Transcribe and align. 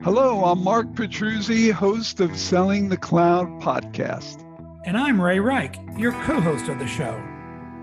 Hello, 0.00 0.44
I'm 0.44 0.62
Mark 0.62 0.92
Petruzzi, 0.92 1.72
host 1.72 2.20
of 2.20 2.38
Selling 2.38 2.88
the 2.88 2.96
Cloud 2.96 3.48
podcast. 3.60 4.44
And 4.86 4.96
I'm 4.96 5.20
Ray 5.20 5.40
Rike, 5.40 5.76
your 5.98 6.12
co 6.12 6.40
host 6.40 6.68
of 6.68 6.78
the 6.78 6.86
show. 6.86 7.20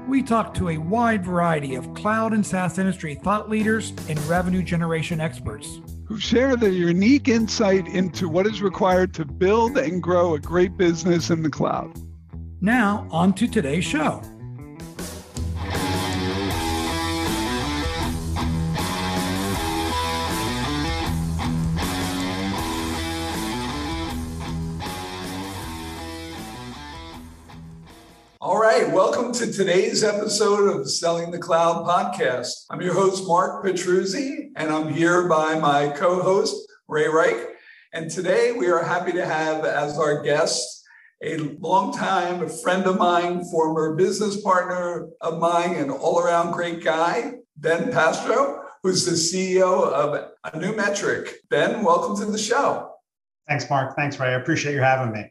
We 0.07 0.23
talk 0.23 0.53
to 0.53 0.69
a 0.69 0.77
wide 0.77 1.25
variety 1.25 1.75
of 1.75 1.93
cloud 1.93 2.31
and 2.31 2.43
SaaS 2.45 2.77
industry 2.77 3.15
thought 3.15 3.49
leaders 3.49 3.91
and 4.07 4.17
revenue 4.27 4.63
generation 4.63 5.19
experts 5.19 5.81
who 6.05 6.17
share 6.17 6.55
their 6.55 6.71
unique 6.71 7.27
insight 7.27 7.85
into 7.89 8.29
what 8.29 8.47
is 8.47 8.61
required 8.61 9.13
to 9.15 9.25
build 9.25 9.77
and 9.77 10.01
grow 10.01 10.35
a 10.35 10.39
great 10.39 10.77
business 10.77 11.29
in 11.31 11.43
the 11.43 11.49
cloud. 11.49 11.99
Now, 12.61 13.09
on 13.11 13.33
to 13.33 13.45
today's 13.45 13.83
show. 13.83 14.21
To 29.35 29.51
today's 29.51 30.01
episode 30.01 30.69
of 30.69 30.89
Selling 30.89 31.29
the 31.29 31.37
Cloud 31.37 31.85
podcast. 31.85 32.53
I'm 32.69 32.79
your 32.79 32.93
host, 32.93 33.27
Mark 33.27 33.65
Petruzzi, 33.65 34.51
and 34.55 34.71
I'm 34.71 34.87
here 34.87 35.27
by 35.27 35.59
my 35.59 35.89
co 35.89 36.21
host, 36.21 36.55
Ray 36.87 37.09
Rike. 37.09 37.49
And 37.91 38.09
today 38.09 38.53
we 38.53 38.67
are 38.67 38.81
happy 38.81 39.11
to 39.11 39.25
have 39.25 39.65
as 39.65 39.97
our 39.97 40.23
guest 40.23 40.87
a 41.21 41.35
longtime 41.59 42.47
friend 42.63 42.85
of 42.85 42.97
mine, 42.97 43.43
former 43.43 43.97
business 43.97 44.39
partner 44.39 45.09
of 45.19 45.39
mine, 45.39 45.75
and 45.75 45.91
all 45.91 46.19
around 46.19 46.53
great 46.53 46.81
guy, 46.81 47.33
Ben 47.57 47.91
Pastro, 47.91 48.63
who's 48.83 49.03
the 49.03 49.11
CEO 49.11 49.85
of 49.91 50.31
Anumetric. 50.45 51.33
Ben, 51.49 51.83
welcome 51.83 52.15
to 52.25 52.31
the 52.31 52.37
show. 52.37 52.89
Thanks, 53.49 53.69
Mark. 53.69 53.97
Thanks, 53.97 54.17
Ray. 54.17 54.29
I 54.29 54.39
appreciate 54.39 54.75
you 54.75 54.81
having 54.81 55.11
me. 55.11 55.29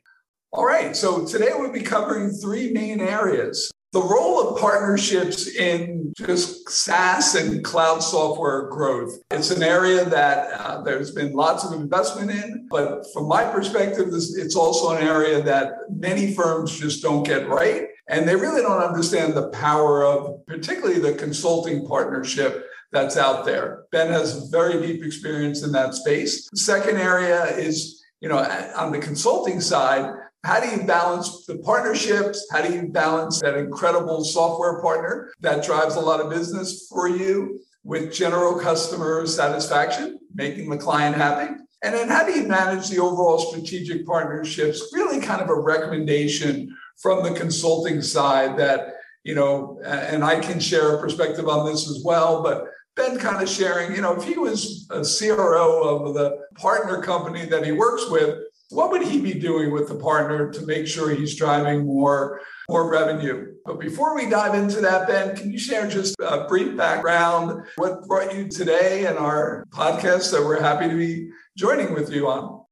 All 0.53 0.67
right. 0.67 0.95
So 0.95 1.27
today 1.27 1.53
we'll 1.55 1.73
be 1.73 1.81
covering 1.81 2.31
three 2.31 2.71
main 2.71 3.01
areas. 3.01 3.71
The 3.95 4.03
role 4.03 4.41
of 4.41 4.61
partnerships 4.61 5.47
in 5.55 6.13
just 6.17 6.69
SaaS 6.69 7.37
and 7.37 7.63
cloud 7.63 8.01
software 8.01 8.69
growth. 8.69 9.23
It's 9.31 9.53
an 9.53 9.63
area 9.63 10.05
that 10.05 10.61
uh, 10.61 10.83
there's 10.83 11.13
been 11.13 11.33
lots 11.33 11.65
of 11.65 11.81
investment 11.81 12.33
in, 12.33 12.67
but 12.69 13.07
from 13.13 13.29
my 13.29 13.45
perspective, 13.45 14.11
this, 14.11 14.37
it's 14.37 14.57
also 14.57 14.97
an 14.97 15.07
area 15.07 15.41
that 15.43 15.75
many 15.89 16.35
firms 16.35 16.77
just 16.77 17.05
don't 17.05 17.23
get 17.23 17.49
right. 17.49 17.87
And 18.09 18.29
they 18.29 18.35
really 18.35 18.63
don't 18.63 18.83
understand 18.83 19.35
the 19.35 19.51
power 19.51 20.05
of 20.05 20.45
particularly 20.47 20.99
the 20.99 21.13
consulting 21.13 21.87
partnership 21.87 22.67
that's 22.91 23.17
out 23.17 23.45
there. 23.45 23.85
Ben 23.93 24.11
has 24.11 24.49
very 24.49 24.85
deep 24.85 25.05
experience 25.05 25.63
in 25.63 25.71
that 25.71 25.95
space. 25.95 26.51
Second 26.57 26.97
area 26.97 27.45
is, 27.57 28.03
you 28.21 28.29
know, 28.29 28.39
on 28.75 28.91
the 28.91 28.99
consulting 28.99 29.61
side, 29.61 30.13
how 30.45 30.61
do 30.61 30.69
you 30.69 30.83
balance 30.83 31.47
the 31.47 31.57
partnerships? 31.59 32.47
How 32.53 32.61
do 32.61 32.73
you 32.73 32.89
balance 32.89 33.41
that 33.41 33.57
incredible 33.57 34.25
software 34.25 34.81
partner 34.83 35.33
that 35.41 35.65
drives 35.65 35.97
a 35.97 36.01
lot 36.01 36.21
of 36.21 36.31
business 36.31 36.87
for 36.89 37.09
you 37.09 37.61
with 37.83 38.13
general 38.13 38.59
customer 38.59 39.27
satisfaction, 39.27 40.19
making 40.35 40.69
the 40.69 40.77
client 40.77 41.17
happy? 41.17 41.55
And 41.83 41.95
then 41.95 42.09
how 42.09 42.27
do 42.27 42.33
you 42.33 42.47
manage 42.47 42.89
the 42.89 42.99
overall 42.99 43.39
strategic 43.39 44.07
partnerships? 44.07 44.91
Really 44.93 45.21
kind 45.21 45.41
of 45.41 45.49
a 45.49 45.59
recommendation 45.59 46.77
from 47.01 47.23
the 47.23 47.39
consulting 47.39 48.03
side 48.03 48.59
that, 48.59 48.95
you 49.23 49.35
know, 49.35 49.81
and 49.85 50.23
I 50.23 50.41
can 50.41 50.61
share 50.61 50.95
a 50.95 51.01
perspective 51.01 51.49
on 51.49 51.67
this 51.67 51.89
as 51.89 52.03
well, 52.05 52.43
but 52.43 52.67
Ben 52.97 53.19
kind 53.19 53.43
of 53.43 53.49
sharing, 53.49 53.95
you 53.95 54.03
know, 54.03 54.15
if 54.15 54.25
he 54.25 54.39
was 54.39 54.87
a 54.91 55.03
CRO 55.03 56.07
of 56.07 56.15
the 56.15 56.39
partner 56.55 57.03
company 57.03 57.45
that 57.47 57.65
he 57.65 57.73
works 57.73 58.09
with, 58.09 58.39
what 58.71 58.91
would 58.91 59.03
he 59.03 59.21
be 59.21 59.35
doing 59.35 59.71
with 59.71 59.89
the 59.89 59.95
partner 59.95 60.51
to 60.51 60.67
make 60.67 60.87
sure 60.87 61.11
he's 61.11 61.37
driving 61.37 61.87
more 61.87 62.41
more 62.71 62.91
revenue 62.91 63.55
but 63.65 63.79
before 63.79 64.15
we 64.15 64.29
dive 64.29 64.55
into 64.55 64.81
that 64.81 65.07
ben 65.07 65.37
can 65.37 65.51
you 65.51 65.59
share 65.59 65.89
just 65.89 66.15
a 66.21 66.47
brief 66.49 66.77
background 66.77 67.63
what 67.77 68.07
brought 68.07 68.35
you 68.35 68.49
today 68.49 69.07
and 69.07 69.19
our 69.19 69.65
podcast 69.71 70.31
that 70.33 70.43
we're 70.43 70.61
happy 70.61 70.89
to 70.89 70.97
be 70.97 71.29
joining 71.57 71.93
with 71.95 72.11
you 72.11 72.27
on 72.29 72.65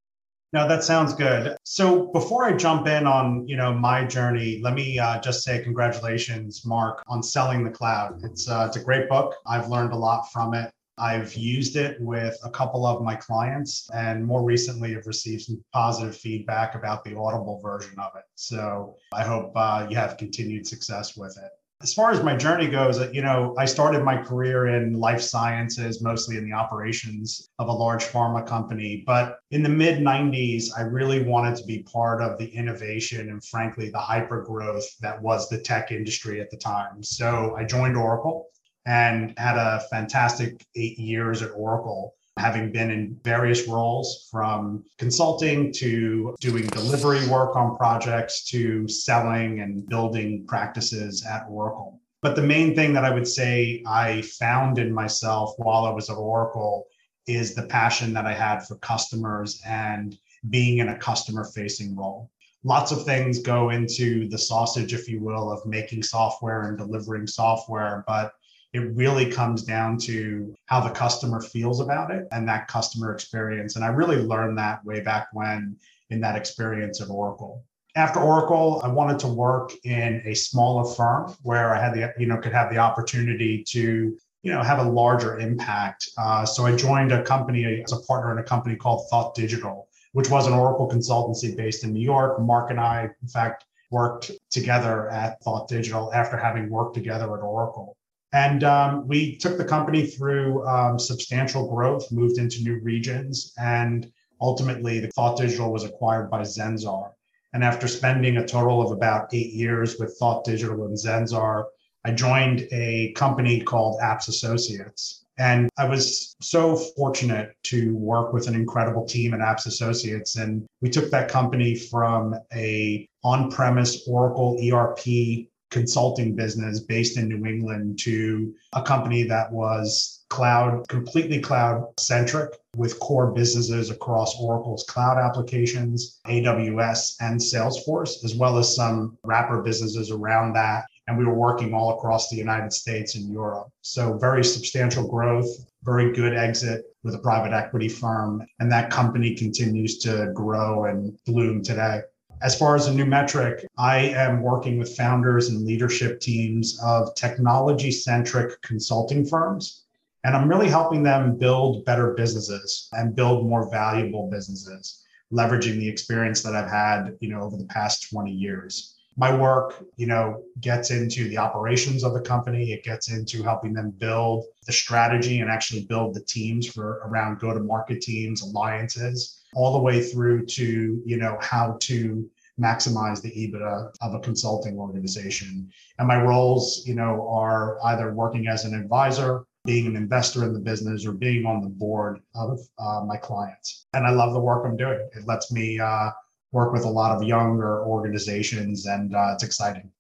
no, 0.53 0.69
that 0.69 0.85
sounds 0.85 1.15
good. 1.15 1.57
So 1.65 2.13
before 2.13 2.45
I 2.45 2.53
jump 2.53 2.87
in 2.87 3.07
on 3.07 3.49
you 3.49 3.57
know 3.57 3.73
my 3.73 4.05
journey, 4.05 4.61
let 4.63 4.75
me 4.75 4.99
uh, 4.99 5.19
just 5.21 5.43
say 5.45 5.63
congratulations, 5.63 6.67
Mark, 6.67 7.03
on 7.09 7.23
selling 7.23 7.65
the 7.65 7.71
cloud. 7.71 8.21
It's 8.23 8.51
uh, 8.51 8.67
it's 8.69 8.77
a 8.77 8.85
great 8.85 9.09
book. 9.09 9.35
I've 9.47 9.69
learned 9.69 9.95
a 9.95 9.97
lot 9.97 10.31
from 10.31 10.53
it. 10.53 10.71
I've 11.03 11.35
used 11.35 11.75
it 11.75 12.01
with 12.01 12.39
a 12.45 12.51
couple 12.51 12.87
of 12.87 13.03
my 13.03 13.17
clients, 13.17 13.91
and 13.93 14.25
more 14.25 14.45
recently, 14.45 14.95
have 14.95 15.07
received 15.09 15.43
some 15.43 15.61
positive 15.73 16.17
feedback 16.17 16.77
about 16.77 17.03
the 17.03 17.17
Audible 17.17 17.61
version 17.61 17.99
of 17.99 18.13
it. 18.17 18.23
So 18.37 18.95
I 19.13 19.25
hope 19.25 19.51
uh, 19.57 19.89
you 19.91 19.97
have 19.97 20.17
continued 20.17 20.65
success 20.65 21.17
with 21.17 21.37
it. 21.37 21.51
As 21.83 21.93
far 21.93 22.13
as 22.13 22.23
my 22.23 22.37
journey 22.37 22.69
goes, 22.69 23.01
uh, 23.01 23.11
you 23.13 23.21
know, 23.21 23.57
I 23.59 23.65
started 23.65 24.05
my 24.05 24.17
career 24.17 24.69
in 24.69 24.93
life 24.93 25.21
sciences, 25.21 26.01
mostly 26.01 26.37
in 26.37 26.49
the 26.49 26.53
operations 26.53 27.49
of 27.59 27.67
a 27.67 27.73
large 27.73 28.05
pharma 28.05 28.47
company. 28.47 29.03
But 29.05 29.41
in 29.51 29.65
the 29.65 29.69
mid 29.69 29.99
90s, 29.99 30.67
I 30.79 30.83
really 30.83 31.25
wanted 31.25 31.57
to 31.57 31.65
be 31.65 31.83
part 31.83 32.23
of 32.23 32.39
the 32.39 32.47
innovation 32.47 33.31
and, 33.31 33.45
frankly, 33.45 33.91
the 33.91 33.99
hyper 33.99 34.43
growth 34.43 34.87
that 35.01 35.21
was 35.21 35.49
the 35.49 35.59
tech 35.59 35.91
industry 35.91 36.41
at 36.41 36.53
the 36.53 36.57
time. 36.57 37.03
So 37.03 37.57
I 37.59 37.65
joined 37.65 37.97
Oracle 37.97 38.47
and 38.87 39.35
had 39.39 39.57
a 39.57 39.83
fantastic 39.91 40.65
eight 40.75 40.99
years 40.99 41.43
at 41.43 41.51
Oracle, 41.55 42.15
having 42.39 42.73
been 42.73 42.91
in 42.91 43.19
various 43.23 43.69
roles 43.69 44.29
from 44.31 44.85
consulting 44.99 45.73
to 45.73 46.35
doing 46.41 46.67
delivery 46.69 47.27
work 47.29 47.57
on 47.57 47.77
projects 47.77 48.45
to 48.51 48.89
selling 48.89 49.61
and 49.61 49.87
building 49.89 50.45
practices 50.47 51.25
at 51.27 51.45
Oracle. 51.49 52.01
But 52.23 52.37
the 52.37 52.43
main 52.43 52.75
thing 52.75 52.93
that 52.95 53.05
I 53.05 53.11
would 53.11 53.27
say 53.27 53.83
I 53.87 54.23
found 54.23 54.79
in 54.79 54.95
myself 54.95 55.55
while 55.59 55.85
I 55.85 55.91
was 55.91 56.09
at 56.09 56.17
Oracle 56.17 56.87
is 57.27 57.55
the 57.55 57.67
passion 57.67 58.13
that 58.15 58.27
I 58.27 58.33
had 58.33 58.61
for 58.61 58.77
customers 58.77 59.61
and 59.67 60.17
being 60.51 60.79
in 60.79 60.89
a 60.89 60.99
customer 60.99 61.45
facing 61.45 61.97
role. 61.97 62.31
Lots 62.65 62.93
of 62.93 63.05
things 63.05 63.41
go 63.41 63.71
into 63.71 64.29
the 64.29 64.39
sausage, 64.39 64.95
if 64.95 65.09
you 65.09 65.21
will, 65.21 65.51
of 65.51 65.67
making 65.67 66.05
software 66.05 66.69
and 66.69 66.79
delivering 66.79 67.27
software. 67.27 68.05
But 68.07 68.33
it 68.73 68.95
really 68.95 69.31
comes 69.31 69.63
down 69.63 69.99
to 69.99 70.55
how 70.67 70.81
the 70.81 70.91
customer 70.91 71.41
feels 71.41 71.81
about 71.81 72.11
it 72.11 72.27
and 72.33 72.49
that 72.49 72.69
customer 72.69 73.13
experience. 73.13 73.77
And 73.77 73.85
I 73.85 73.89
really 73.89 74.17
learned 74.17 74.57
that 74.59 74.85
way 74.85 75.01
back 75.01 75.29
when 75.33 75.77
in 76.11 76.21
that 76.21 76.37
experience 76.37 77.01
at 77.01 77.11
Oracle. 77.11 77.65
After 77.95 78.21
Oracle, 78.21 78.81
I 78.83 78.89
wanted 78.89 79.19
to 79.21 79.29
work 79.29 79.73
in 79.85 80.23
a 80.25 80.35
smaller 80.35 80.91
firm 80.95 81.35
where 81.43 81.75
I 81.75 81.81
had 81.81 81.93
the, 81.93 82.15
you 82.19 82.27
know, 82.27 82.39
could 82.39 82.53
have 82.53 82.71
the 82.71 82.79
opportunity 82.79 83.63
to, 83.69 84.17
you 84.43 84.53
know, 84.53 84.63
have 84.63 84.79
a 84.79 84.91
larger 84.91 85.39
impact. 85.39 86.09
Uh, 86.17 86.47
so 86.47 86.65
I 86.65 86.75
joined 86.75 87.13
a 87.13 87.23
company 87.23 87.83
as 87.83 87.93
a 87.93 88.01
partner 88.01 88.33
in 88.33 88.39
a 88.39 88.43
company 88.43 88.77
called 88.77 89.07
Thought 89.11 89.35
Digital, 89.35 89.89
which 90.13 90.31
was 90.31 90.47
an 90.47 90.55
Oracle 90.55 90.89
consultancy 90.89 91.55
based 91.55 91.85
in 91.85 91.93
New 91.93 92.01
York. 92.01 92.41
Mark 92.41 92.71
and 92.71 92.81
I, 92.81 93.11
in 93.21 93.29
fact, 93.29 93.67
worked 93.91 94.31
together 94.51 95.11
at 95.11 95.39
Thought 95.43 95.69
Digital 95.69 96.11
after 96.15 96.39
having 96.39 96.71
worked 96.71 96.95
together 96.95 97.25
at 97.37 97.43
Oracle. 97.43 97.99
And 98.33 98.65
um, 98.65 99.07
we 99.07 99.37
took 99.37 99.59
the 99.59 99.65
company 99.65 100.07
through 100.07 100.67
um, 100.67 100.99
substantial 100.99 101.69
growth, 101.69 102.11
moved 102.11 102.39
into 102.39 102.63
new 102.63 102.81
regions, 102.81 103.53
and 103.59 104.11
ultimately, 104.41 105.01
the 105.01 105.09
Thought 105.09 105.39
Digital 105.39 105.73
was 105.73 105.85
acquired 105.85 106.31
by 106.31 106.41
Zenzar. 106.43 107.13
And 107.53 107.63
after 107.63 107.87
spending 107.87 108.39
a 108.39 108.47
total 108.47 108.81
of 108.81 108.91
about 108.91 109.33
eight 109.35 109.53
years 109.53 109.99
with 109.99 110.17
Thought 110.19 110.45
Digital 110.45 110.87
and 110.87 110.97
Zenzar, 110.97 111.65
I 112.05 112.13
joined 112.13 112.67
a 112.73 113.13
company 113.13 113.61
called 113.61 114.01
Apps 114.01 114.29
Associates. 114.29 115.25
And 115.39 115.69
I 115.79 115.89
was 115.89 116.35
so 116.41 116.77
fortunate 116.77 117.55
to 117.65 117.95
work 117.97 118.33
with 118.33 118.49
an 118.49 118.55
incredible 118.55 119.07
team 119.07 119.35
at 119.35 119.41
Apps 119.41 119.67
Associates. 119.67 120.37
And 120.37 120.67
we 120.81 120.91
took 120.91 121.11
that 121.11 121.31
company 121.31 121.75
from 121.75 122.35
a 122.55 123.09
on-premise 123.25 124.07
Oracle 124.09 124.59
ERP 124.63 125.49
consulting 125.73 126.37
business 126.37 126.81
based 126.81 127.17
in 127.17 127.29
New 127.29 127.45
England 127.47 127.99
to 128.01 128.55
a 128.75 128.83
company 128.83 129.25
that 129.25 129.51
was 129.51 130.25
cloud, 130.29 130.87
completely 130.89 131.41
cloud 131.41 131.87
centric 131.99 132.51
with 132.77 132.99
core 133.01 133.33
businesses 133.33 133.91
across 133.91 134.39
Oracle's 134.41 134.85
cloud 134.85 135.19
applications, 135.19 136.21
AWS, 136.27 137.17
and 137.21 137.41
Salesforce, 137.41 138.25
as 138.25 138.35
well 138.35 138.59
as 138.59 138.77
some 138.77 139.19
wrapper 139.25 139.63
businesses 139.63 140.11
around 140.11 140.53
that. 140.55 140.85
And 141.09 141.19
we 141.19 141.25
were 141.25 141.35
working 141.35 141.75
all 141.75 141.99
across 141.99 142.31
the 142.31 142.37
United 142.37 142.73
States 142.73 143.17
and 143.17 143.31
Europe. 143.31 143.69
So, 143.83 144.17
very 144.19 144.45
substantial 144.45 145.09
growth, 145.09 145.49
very 145.83 146.13
good 146.13 146.35
exit 146.35 146.85
with 147.03 147.17
a 147.17 147.19
private 147.19 147.53
equity 147.53 147.89
firm. 147.89 148.47
And 148.61 148.71
that 148.71 148.91
company 148.91 149.35
continues 149.35 149.99
to 149.99 150.31
grow 150.33 150.85
and 150.85 151.19
bloom 151.27 151.63
today. 151.63 152.03
As 152.43 152.59
far 152.59 152.75
as 152.75 152.89
Anumetric, 152.89 153.65
I 153.79 153.99
am 153.99 154.43
working 154.43 154.77
with 154.77 154.97
founders 154.97 155.49
and 155.49 155.65
leadership 155.65 156.19
teams 156.19 156.77
of 156.83 157.15
technology 157.15 157.93
centric 157.93 158.61
consulting 158.63 159.25
firms 159.25 159.85
And 160.25 160.37
I'm 160.37 160.49
really 160.49 160.69
helping 160.69 161.05
them 161.05 161.37
build 161.37 161.85
better 161.85 162.15
businesses 162.15 162.89
and 162.93 163.15
build 163.15 163.49
more 163.49 163.71
valuable 163.71 164.29
businesses, 164.29 165.05
leveraging 165.33 165.79
the 165.79 165.89
experience 165.89 166.43
that 166.43 166.55
I've 166.55 166.71
had, 166.71 167.17
you 167.21 167.29
know, 167.29 167.43
over 167.43 167.57
the 167.57 167.67
past 167.67 168.11
20 168.11 168.33
years. 168.33 168.97
My 169.17 169.37
work, 169.37 169.85
you 169.97 170.07
know, 170.07 170.43
gets 170.61 170.91
into 170.91 171.29
the 171.29 171.39
operations 171.39 172.03
of 172.03 172.13
the 172.13 172.21
company. 172.21 172.73
It 172.73 172.83
gets 172.85 173.11
into 173.11 173.43
helping 173.43 173.73
them 173.73 173.91
build 173.91 174.47
the 174.67 174.73
strategy 174.73 175.41
and 175.41 175.51
actually 175.51 175.85
build 175.87 176.15
the 176.15 176.25
teams 176.25 176.67
for 176.67 177.03
around 177.05 177.41
go-to-market 177.41 178.01
teams, 178.01 178.43
alliances, 178.43 179.42
all 179.55 179.73
the 179.73 179.83
way 179.83 180.03
through 180.03 180.47
to, 180.47 181.03
you 181.05 181.17
know, 181.17 181.39
how 181.41 181.77
to 181.81 182.29
maximize 182.61 183.23
the 183.23 183.31
EBITDA 183.31 183.93
of 184.01 184.15
a 184.15 184.21
consulting 184.21 184.79
organization. 184.79 185.71
And 185.99 186.07
my 186.09 186.23
roles, 186.23 186.85
you 186.87 186.95
know, 186.95 187.27
are 187.29 187.79
either 187.85 188.13
working 188.13 188.47
as 188.47 188.65
an 188.65 188.75
advisor 188.75 189.45
being 189.65 189.87
an 189.87 189.97
investor 189.97 190.45
in 190.45 190.53
the 190.53 190.59
business 190.59 191.07
or 191.07 191.13
being 191.13 191.47
on 191.47 191.61
the 191.61 191.69
board 191.69 192.21
of 192.35 192.59
uh, 192.79 193.03
my 193.07 193.17
clients. 193.17 193.87
And 193.95 194.07
I 194.07 194.11
love 194.11 194.33
the 194.33 194.41
work 194.41 194.65
I'm 194.67 194.77
doing. 194.77 195.09
It 195.15 195.27
lets 195.27 195.53
me 195.53 195.79
uh, 195.79 196.11
work 196.51 196.73
with 196.73 196.85
a 196.85 196.91
lot 196.91 197.17
of 197.17 197.23
younger 197.23 197.85
organizations, 197.85 198.87
and 198.87 199.15
uh, 199.15 199.31
it's 199.35 199.45
exciting. 199.45 199.91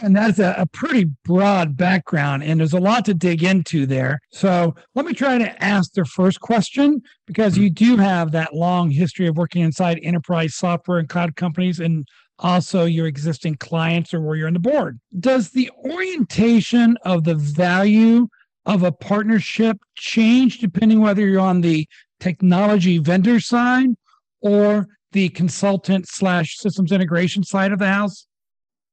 And 0.00 0.14
that's 0.14 0.38
a, 0.38 0.54
a, 0.56 0.66
pretty 0.66 1.04
broad 1.24 1.76
background, 1.76 2.44
and 2.44 2.60
there's 2.60 2.74
a 2.74 2.80
lot 2.80 3.04
to 3.06 3.14
dig 3.14 3.42
into 3.42 3.86
there. 3.86 4.20
So 4.30 4.72
let 4.94 5.04
me 5.04 5.14
try 5.14 5.36
to 5.36 5.64
ask 5.64 5.92
the 5.94 6.04
first 6.04 6.40
question 6.40 7.02
because 7.26 7.58
you 7.58 7.70
do 7.70 7.96
have 7.96 8.30
that 8.32 8.54
long 8.54 8.90
history 8.90 9.26
of 9.26 9.36
working 9.36 9.62
inside 9.62 9.98
enterprise 10.04 10.54
software 10.54 10.98
and 10.98 11.08
cloud 11.08 11.34
companies 11.34 11.80
and 11.80 12.06
also 12.38 12.84
your 12.84 13.08
existing 13.08 13.56
clients 13.56 14.14
or 14.14 14.20
where 14.20 14.36
you're 14.36 14.46
on 14.46 14.52
the 14.54 14.60
board. 14.60 15.00
Does 15.18 15.50
the 15.50 15.70
orientation 15.84 16.96
of 17.04 17.24
the 17.24 17.34
value 17.34 18.28
of 18.66 18.84
a 18.84 18.92
partnership 18.92 19.78
change 19.96 20.58
depending 20.58 21.00
whether 21.00 21.26
you're 21.26 21.40
on 21.40 21.60
the 21.60 21.88
technology 22.20 22.98
vendor 22.98 23.40
side 23.40 23.88
or 24.40 24.86
the 25.12 25.28
consultant 25.30 26.08
slash 26.08 26.56
systems 26.58 26.92
integration 26.92 27.42
side 27.42 27.72
of 27.72 27.78
the 27.78 27.88
house? 27.88 28.26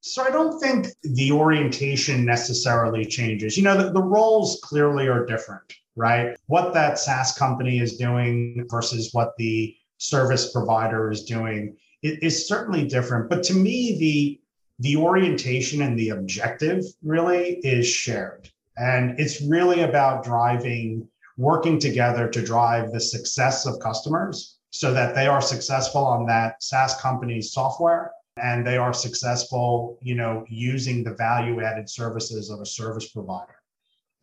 So 0.01 0.23
I 0.23 0.31
don't 0.31 0.59
think 0.59 0.87
the 1.03 1.31
orientation 1.31 2.25
necessarily 2.25 3.05
changes. 3.05 3.55
You 3.55 3.63
know, 3.63 3.77
the, 3.77 3.91
the 3.91 4.01
roles 4.01 4.59
clearly 4.63 5.07
are 5.07 5.25
different, 5.25 5.73
right? 5.95 6.35
What 6.47 6.73
that 6.73 6.97
SaaS 6.97 7.37
company 7.37 7.79
is 7.79 7.97
doing 7.97 8.65
versus 8.69 9.09
what 9.13 9.33
the 9.37 9.75
service 9.99 10.51
provider 10.51 11.11
is 11.11 11.23
doing 11.23 11.77
is 12.01 12.47
certainly 12.47 12.87
different. 12.87 13.29
But 13.29 13.43
to 13.43 13.53
me, 13.53 13.99
the 13.99 14.37
the 14.79 14.95
orientation 14.97 15.83
and 15.83 15.97
the 15.97 16.09
objective 16.09 16.83
really 17.03 17.57
is 17.57 17.87
shared. 17.87 18.49
And 18.77 19.19
it's 19.19 19.39
really 19.39 19.81
about 19.81 20.23
driving, 20.23 21.07
working 21.37 21.77
together 21.77 22.27
to 22.27 22.41
drive 22.41 22.91
the 22.91 22.99
success 22.99 23.67
of 23.67 23.79
customers 23.79 24.57
so 24.71 24.91
that 24.91 25.13
they 25.13 25.27
are 25.27 25.41
successful 25.41 26.03
on 26.03 26.25
that 26.25 26.63
SaaS 26.63 26.95
company's 26.99 27.51
software 27.51 28.11
and 28.41 28.65
they 28.65 28.77
are 28.77 28.93
successful, 28.93 29.97
you 30.01 30.15
know, 30.15 30.45
using 30.49 31.03
the 31.03 31.13
value 31.13 31.61
added 31.61 31.89
services 31.89 32.49
of 32.49 32.59
a 32.59 32.65
service 32.65 33.09
provider. 33.09 33.55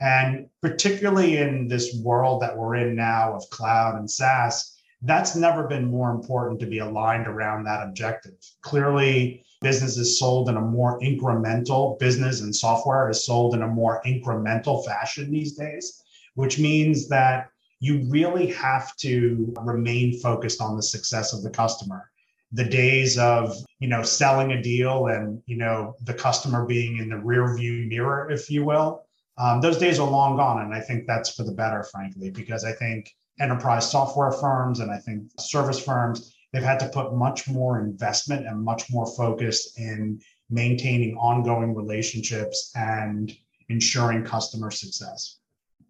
And 0.01 0.49
particularly 0.63 1.39
in 1.39 1.67
this 1.69 1.97
world 2.03 2.43
that 2.43 2.57
we're 2.57 2.77
in 2.77 2.95
now 2.95 3.35
of 3.35 3.49
cloud 3.51 3.97
and 3.97 4.11
SaaS, 4.11 4.77
that's 5.03 5.37
never 5.37 5.67
been 5.67 5.91
more 5.91 6.11
important 6.11 6.59
to 6.61 6.67
be 6.67 6.79
aligned 6.79 7.27
around 7.27 7.65
that 7.65 7.83
objective. 7.85 8.35
Clearly, 8.63 9.45
business 9.61 9.97
is 9.97 10.19
sold 10.19 10.49
in 10.49 10.57
a 10.57 10.61
more 10.61 11.01
incremental 11.01 11.99
business 11.99 12.41
and 12.41 12.55
software 12.55 13.09
is 13.11 13.25
sold 13.25 13.55
in 13.55 13.63
a 13.63 13.69
more 13.69 14.03
incremental 14.07 14.85
fashion 14.85 15.31
these 15.31 15.53
days, 15.53 16.03
which 16.35 16.59
means 16.59 17.09
that 17.09 17.49
you 17.81 18.05
really 18.09 18.47
have 18.47 18.97
to 18.97 19.53
remain 19.61 20.19
focused 20.19 20.61
on 20.61 20.77
the 20.77 20.83
success 20.83 21.33
of 21.33 21.43
the 21.43 21.51
customer. 21.51 22.11
The 22.53 22.65
days 22.65 23.19
of, 23.19 23.55
you 23.79 23.89
know, 23.89 24.03
selling 24.03 24.53
a 24.53 24.63
deal 24.63 25.09
and, 25.09 25.43
you 25.47 25.57
know, 25.57 25.95
the 26.03 26.15
customer 26.15 26.65
being 26.65 26.99
in 26.99 27.11
the 27.11 27.19
rear 27.19 27.55
view 27.55 27.87
mirror, 27.87 28.31
if 28.31 28.51
you 28.51 28.65
will, 28.65 29.05
um, 29.37 29.61
those 29.61 29.79
days 29.79 29.99
are 29.99 30.11
long 30.11 30.37
gone. 30.37 30.63
And 30.63 30.75
I 30.75 30.81
think 30.81 31.07
that's 31.07 31.35
for 31.35 31.45
the 31.45 31.53
better, 31.53 31.85
frankly, 31.85 32.31
because 32.31 32.65
I 32.65 32.73
think 32.73 33.11
enterprise 33.41 33.91
software 33.91 34.33
firms 34.33 34.81
and 34.81 34.91
I 34.91 34.99
think 34.99 35.31
service 35.39 35.79
firms 35.79 36.35
they've 36.53 36.63
had 36.63 36.81
to 36.81 36.89
put 36.89 37.15
much 37.15 37.49
more 37.49 37.81
investment 37.81 38.47
and 38.47 38.63
much 38.63 38.91
more 38.91 39.07
focus 39.07 39.75
in 39.77 40.21
maintaining 40.51 41.17
ongoing 41.17 41.75
relationships 41.75 42.73
and 42.75 43.37
ensuring 43.69 44.25
customer 44.25 44.71
success. 44.71 45.38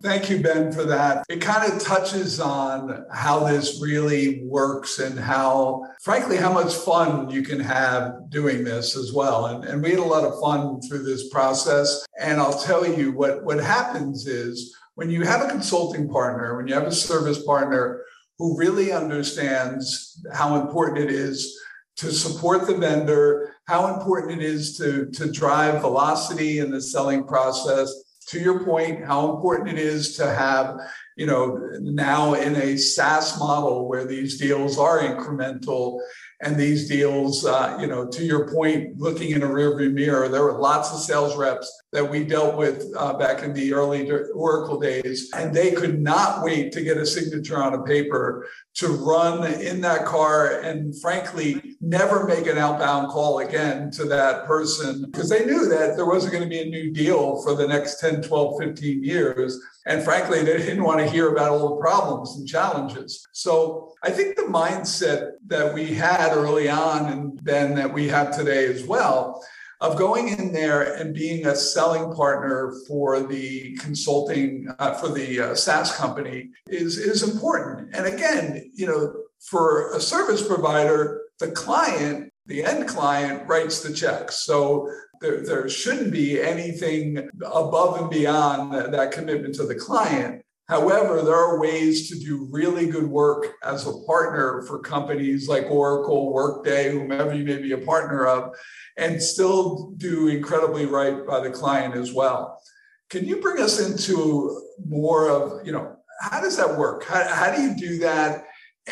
Thank 0.01 0.31
you, 0.31 0.41
Ben, 0.41 0.71
for 0.71 0.85
that. 0.85 1.25
It 1.29 1.41
kind 1.41 1.73
of 1.73 1.81
touches 1.81 2.39
on 2.39 3.05
how 3.13 3.41
this 3.41 3.83
really 3.83 4.45
works 4.45 5.01
and 5.01 5.19
how, 5.19 5.85
frankly, 6.03 6.37
how 6.37 6.53
much 6.53 6.73
fun 6.73 7.31
you 7.31 7.43
can 7.43 7.59
have 7.59 8.31
doing 8.31 8.63
this 8.63 8.97
as 8.97 9.13
well. 9.13 9.47
And, 9.47 9.65
and 9.65 9.83
we 9.83 9.91
had 9.91 9.99
a 9.99 10.05
lot 10.05 10.23
of 10.23 10.39
fun 10.41 10.81
through 10.83 11.03
this 11.03 11.29
process. 11.31 12.07
And 12.21 12.41
I'll 12.41 12.61
tell 12.61 12.87
you 12.87 13.11
what, 13.11 13.45
what 13.45 13.59
happens 13.59 14.29
is 14.29 14.73
when 14.95 15.11
you 15.11 15.25
have 15.25 15.43
a 15.45 15.51
consulting 15.51 16.09
partner, 16.09 16.57
when 16.57 16.69
you 16.69 16.75
have 16.75 16.87
a 16.87 16.93
service 16.93 17.43
partner 17.43 18.03
who 18.39 18.57
really 18.57 18.93
understands 18.93 20.25
how 20.33 20.61
important 20.61 20.99
it 20.99 21.11
is 21.11 21.59
to 21.97 22.13
support 22.13 22.69
the 22.69 22.77
vendor, 22.77 23.53
how 23.67 23.93
important 23.93 24.41
it 24.41 24.45
is 24.45 24.79
to, 24.79 25.07
to 25.11 25.31
drive 25.33 25.81
velocity 25.81 26.61
in 26.61 26.71
the 26.71 26.81
selling 26.81 27.25
process. 27.25 27.93
To 28.29 28.39
your 28.39 28.65
point, 28.65 29.05
how 29.05 29.35
important 29.35 29.71
it 29.71 29.79
is 29.79 30.17
to 30.17 30.31
have, 30.31 30.79
you 31.17 31.27
know, 31.27 31.59
now 31.81 32.35
in 32.35 32.57
a 32.57 32.77
SaaS 32.77 33.39
model 33.39 33.89
where 33.89 34.05
these 34.05 34.39
deals 34.39 34.79
are 34.79 35.01
incremental 35.01 36.01
and 36.41 36.57
these 36.57 36.89
deals, 36.89 37.45
uh, 37.45 37.79
you 37.81 37.87
know, 37.87 38.07
to 38.07 38.25
your 38.25 38.53
point, 38.53 38.99
looking 38.99 39.31
in 39.31 39.43
a 39.43 39.47
rearview 39.47 39.93
mirror, 39.93 40.29
there 40.29 40.45
were 40.45 40.59
lots 40.59 40.93
of 40.93 41.01
sales 41.01 41.37
reps 41.37 41.73
that 41.93 42.09
we 42.09 42.23
dealt 42.23 42.57
with 42.57 42.93
uh, 42.97 43.15
back 43.15 43.43
in 43.43 43.55
the 43.55 43.73
early 43.73 44.11
Oracle 44.35 44.79
days, 44.79 45.31
and 45.35 45.55
they 45.55 45.73
could 45.73 46.01
not 46.01 46.45
wait 46.45 46.71
to 46.73 46.83
get 46.83 46.99
a 46.99 47.07
signature 47.07 47.63
on 47.63 47.75
a 47.75 47.83
paper 47.83 48.47
to 48.75 48.89
run 48.89 49.51
in 49.61 49.81
that 49.81 50.05
car 50.05 50.61
and, 50.61 50.95
frankly, 51.01 51.77
never 51.81 52.27
make 52.27 52.47
an 52.47 52.59
outbound 52.59 53.09
call 53.09 53.39
again 53.39 53.91
to 53.93 54.05
that 54.05 54.45
person 54.45 55.03
because 55.07 55.31
they 55.31 55.47
knew 55.47 55.69
that 55.69 55.97
there 55.97 56.07
wasn't 56.07 56.33
going 56.33 56.45
to 56.45 56.49
be 56.49 56.61
a 56.61 56.67
new 56.67 56.93
deal 56.93 57.43
for 57.43 57.55
the 57.55 57.67
next 57.67 58.01
10, 58.01 58.23
12, 58.23 58.61
15 58.61 59.03
years. 59.03 59.59
And 59.87 60.03
frankly, 60.03 60.43
they 60.43 60.59
didn't 60.59 60.85
want 60.85 61.01
to 61.01 61.09
hear 61.09 61.33
about 61.33 61.53
all 61.53 61.71
the 61.71 61.81
problems 61.81 62.37
and 62.37 62.47
challenges. 62.47 63.27
So 63.33 63.95
I 64.03 64.11
think 64.11 64.37
the 64.37 64.43
mindset 64.43 65.33
that 65.47 65.73
we 65.73 65.95
had 65.95 66.33
early 66.33 66.69
on 66.69 67.07
and 67.07 67.39
then 67.43 67.75
that 67.77 67.93
we 67.93 68.09
have 68.09 68.37
today 68.37 68.67
as 68.67 68.85
well 68.85 69.43
of 69.81 69.97
going 69.97 70.29
in 70.29 70.53
there 70.53 70.95
and 70.95 71.15
being 71.15 71.47
a 71.47 71.55
selling 71.55 72.13
partner 72.13 72.75
for 72.87 73.21
the 73.21 73.77
consulting 73.77 74.67
uh, 74.79 74.95
for 74.95 75.09
the 75.09 75.41
uh, 75.41 75.55
SaaS 75.55 75.95
company 75.95 76.51
is 76.67 76.99
is 76.99 77.23
important. 77.23 77.95
And 77.95 78.07
again, 78.07 78.71
you 78.75 78.87
know, 78.87 79.15
for 79.41 79.93
a 79.93 80.01
service 80.01 80.47
provider, 80.47 81.23
the 81.39 81.53
client, 81.53 82.33
the 82.47 82.65
end 82.65 82.89
client 82.89 83.49
writes 83.49 83.81
the 83.81 83.93
checks. 83.93 84.45
So 84.45 84.91
there, 85.21 85.45
there 85.45 85.69
shouldn't 85.69 86.13
be 86.13 86.41
anything 86.41 87.29
above 87.43 88.01
and 88.01 88.11
beyond 88.11 88.73
that, 88.73 88.91
that 88.93 89.13
commitment 89.13 89.55
to 89.57 89.65
the 89.65 89.75
client. 89.75 90.43
However, 90.69 91.23
there 91.23 91.35
are 91.35 91.59
ways 91.59 92.11
to 92.11 92.19
do 92.19 92.47
really 92.51 92.87
good 92.87 93.07
work 93.07 93.55
as 93.63 93.87
a 93.87 94.01
partner 94.07 94.63
for 94.67 94.81
companies 94.81 95.49
like 95.49 95.65
Oracle, 95.71 96.31
Workday, 96.31 96.93
whomever 96.93 97.35
you 97.35 97.45
may 97.45 97.57
be 97.57 97.73
a 97.73 97.79
partner 97.79 98.27
of, 98.27 98.55
and 98.99 99.23
still 99.23 99.95
do 99.97 100.29
incredibly 100.29 100.85
right 100.85 101.27
by 101.27 101.41
the 101.41 101.51
client 101.51 101.95
as 101.95 102.13
well. 102.13 102.61
Can 103.09 103.25
you 103.25 103.41
bring 103.41 103.63
us 103.63 103.81
into 103.81 104.63
more 104.87 105.31
of, 105.31 105.67
you 105.67 105.73
know, 105.73 105.97
how 106.21 106.43
does 106.43 106.59
that 106.59 106.77
work? 106.77 107.05
How, 107.05 107.27
how 107.27 107.55
do 107.55 107.63
you 107.63 107.75
do 107.75 107.99
that? 108.01 108.45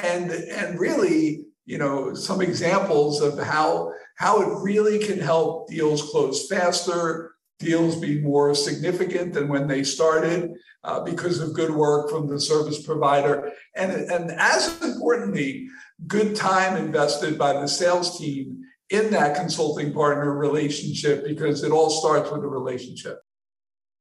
And 0.03 0.31
and 0.31 0.81
really, 0.81 1.45
you 1.67 1.77
know, 1.77 2.15
some 2.15 2.41
examples 2.41 3.21
of 3.21 3.39
how 3.39 3.93
how 4.17 4.41
it 4.41 4.63
really 4.63 4.99
can 4.99 5.19
help 5.19 5.69
deals 5.69 6.11
close 6.11 6.49
faster, 6.49 7.35
deals 7.59 7.97
be 7.97 8.21
more 8.21 8.55
significant 8.55 9.35
than 9.35 9.49
when 9.49 9.67
they 9.67 9.83
started 9.83 10.53
uh, 10.87 11.01
because 11.01 11.41
of 11.41 11.53
good 11.53 11.71
work 11.71 12.09
from 12.09 12.29
the 12.29 12.41
service 12.41 12.83
provider. 12.83 13.53
And, 13.75 13.93
and 13.93 14.31
as 14.39 14.81
importantly, 14.83 15.69
good 16.07 16.37
time 16.37 16.77
invested 16.77 17.37
by 17.37 17.55
the 17.55 17.67
sales 17.67 18.19
team 18.19 18.63
in 18.91 19.11
that 19.11 19.37
consulting 19.37 19.93
partner 19.93 20.37
relationship 20.37 21.25
because 21.27 21.65
it 21.65 21.73
all 21.73 21.91
starts 21.91 22.31
with 22.31 22.45
a 22.45 22.49
relationship. 22.49 23.21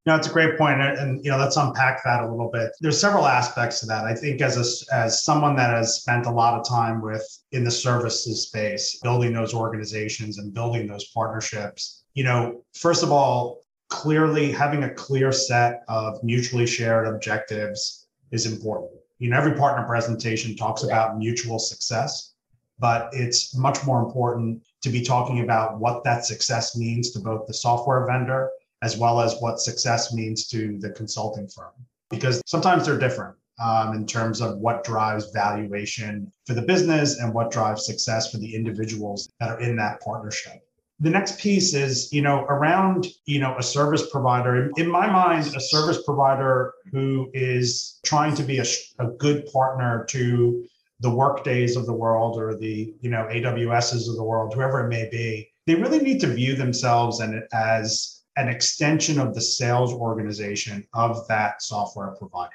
No, 0.05 0.15
it's 0.15 0.27
a 0.27 0.31
great 0.31 0.55
point, 0.55 0.79
and 0.79 1.25
you 1.25 1.31
know, 1.31 1.37
let's 1.39 1.57
unpack 1.57 2.03
that 2.03 2.21
a 2.21 2.29
little 2.29 2.51
bit. 2.53 2.69
There's 2.79 3.01
several 3.01 3.25
aspects 3.25 3.79
to 3.79 3.87
that. 3.87 4.05
I 4.05 4.13
think 4.13 4.39
as 4.39 4.55
a, 4.55 4.95
as 4.95 5.23
someone 5.23 5.55
that 5.55 5.71
has 5.71 5.95
spent 5.95 6.27
a 6.27 6.31
lot 6.31 6.59
of 6.59 6.67
time 6.67 7.01
with 7.01 7.25
in 7.53 7.63
the 7.63 7.71
services 7.71 8.43
space, 8.43 8.99
building 9.01 9.33
those 9.33 9.55
organizations 9.55 10.37
and 10.37 10.53
building 10.53 10.85
those 10.85 11.05
partnerships, 11.05 12.03
you 12.13 12.23
know, 12.23 12.63
first 12.75 13.01
of 13.01 13.11
all, 13.11 13.64
clearly 13.89 14.51
having 14.51 14.83
a 14.83 14.93
clear 14.93 15.31
set 15.31 15.83
of 15.87 16.23
mutually 16.23 16.65
shared 16.65 17.07
objectives 17.07 18.07
is 18.31 18.45
important. 18.45 18.91
You 19.19 19.29
know, 19.29 19.37
every 19.37 19.53
partner 19.53 19.85
presentation 19.85 20.55
talks 20.55 20.83
about 20.83 21.17
mutual 21.17 21.59
success, 21.59 22.33
but 22.79 23.09
it's 23.13 23.55
much 23.55 23.85
more 23.85 24.03
important 24.03 24.63
to 24.81 24.89
be 24.89 25.01
talking 25.01 25.41
about 25.41 25.79
what 25.79 26.03
that 26.03 26.25
success 26.25 26.75
means 26.75 27.11
to 27.11 27.19
both 27.19 27.47
the 27.47 27.53
software 27.53 28.05
vendor 28.05 28.49
as 28.81 28.97
well 28.97 29.21
as 29.21 29.39
what 29.39 29.59
success 29.59 30.13
means 30.13 30.47
to 30.47 30.77
the 30.79 30.91
consulting 30.91 31.47
firm, 31.47 31.71
because 32.09 32.41
sometimes 32.45 32.85
they're 32.85 32.99
different. 32.99 33.35
Um, 33.57 33.93
in 33.93 34.05
terms 34.05 34.41
of 34.41 34.57
what 34.57 34.83
drives 34.83 35.31
valuation 35.31 36.29
for 36.45 36.53
the 36.53 36.61
business 36.61 37.19
and 37.19 37.33
what 37.33 37.51
drives 37.51 37.85
success 37.85 38.29
for 38.29 38.37
the 38.37 38.53
individuals 38.53 39.31
that 39.39 39.49
are 39.49 39.61
in 39.61 39.77
that 39.77 40.01
partnership 40.01 40.64
the 40.99 41.09
next 41.09 41.39
piece 41.39 41.73
is 41.73 42.11
you 42.13 42.21
know 42.21 42.45
around 42.45 43.07
you 43.25 43.39
know 43.39 43.55
a 43.57 43.63
service 43.63 44.09
provider. 44.09 44.71
In 44.77 44.89
my 44.89 45.07
mind 45.07 45.53
a 45.55 45.59
service 45.59 46.01
provider 46.03 46.73
who 46.91 47.29
is 47.33 47.99
trying 48.05 48.35
to 48.35 48.43
be 48.43 48.59
a, 48.59 48.65
a 48.99 49.07
good 49.07 49.45
partner 49.51 50.05
to 50.09 50.65
the 51.01 51.09
workdays 51.09 51.75
of 51.75 51.85
the 51.85 51.93
world 51.93 52.39
or 52.39 52.55
the 52.57 52.93
you 53.01 53.09
know 53.09 53.27
aws's 53.27 54.07
of 54.07 54.15
the 54.15 54.23
world 54.23 54.53
whoever 54.53 54.85
it 54.85 54.89
may 54.89 55.09
be 55.09 55.49
they 55.67 55.75
really 55.75 55.99
need 55.99 56.21
to 56.21 56.27
view 56.27 56.55
themselves 56.55 57.19
and 57.19 57.43
as 57.51 58.23
an 58.37 58.47
extension 58.47 59.19
of 59.19 59.33
the 59.33 59.41
sales 59.41 59.93
organization 59.93 60.87
of 60.93 61.27
that 61.27 61.61
software 61.61 62.15
provider 62.17 62.53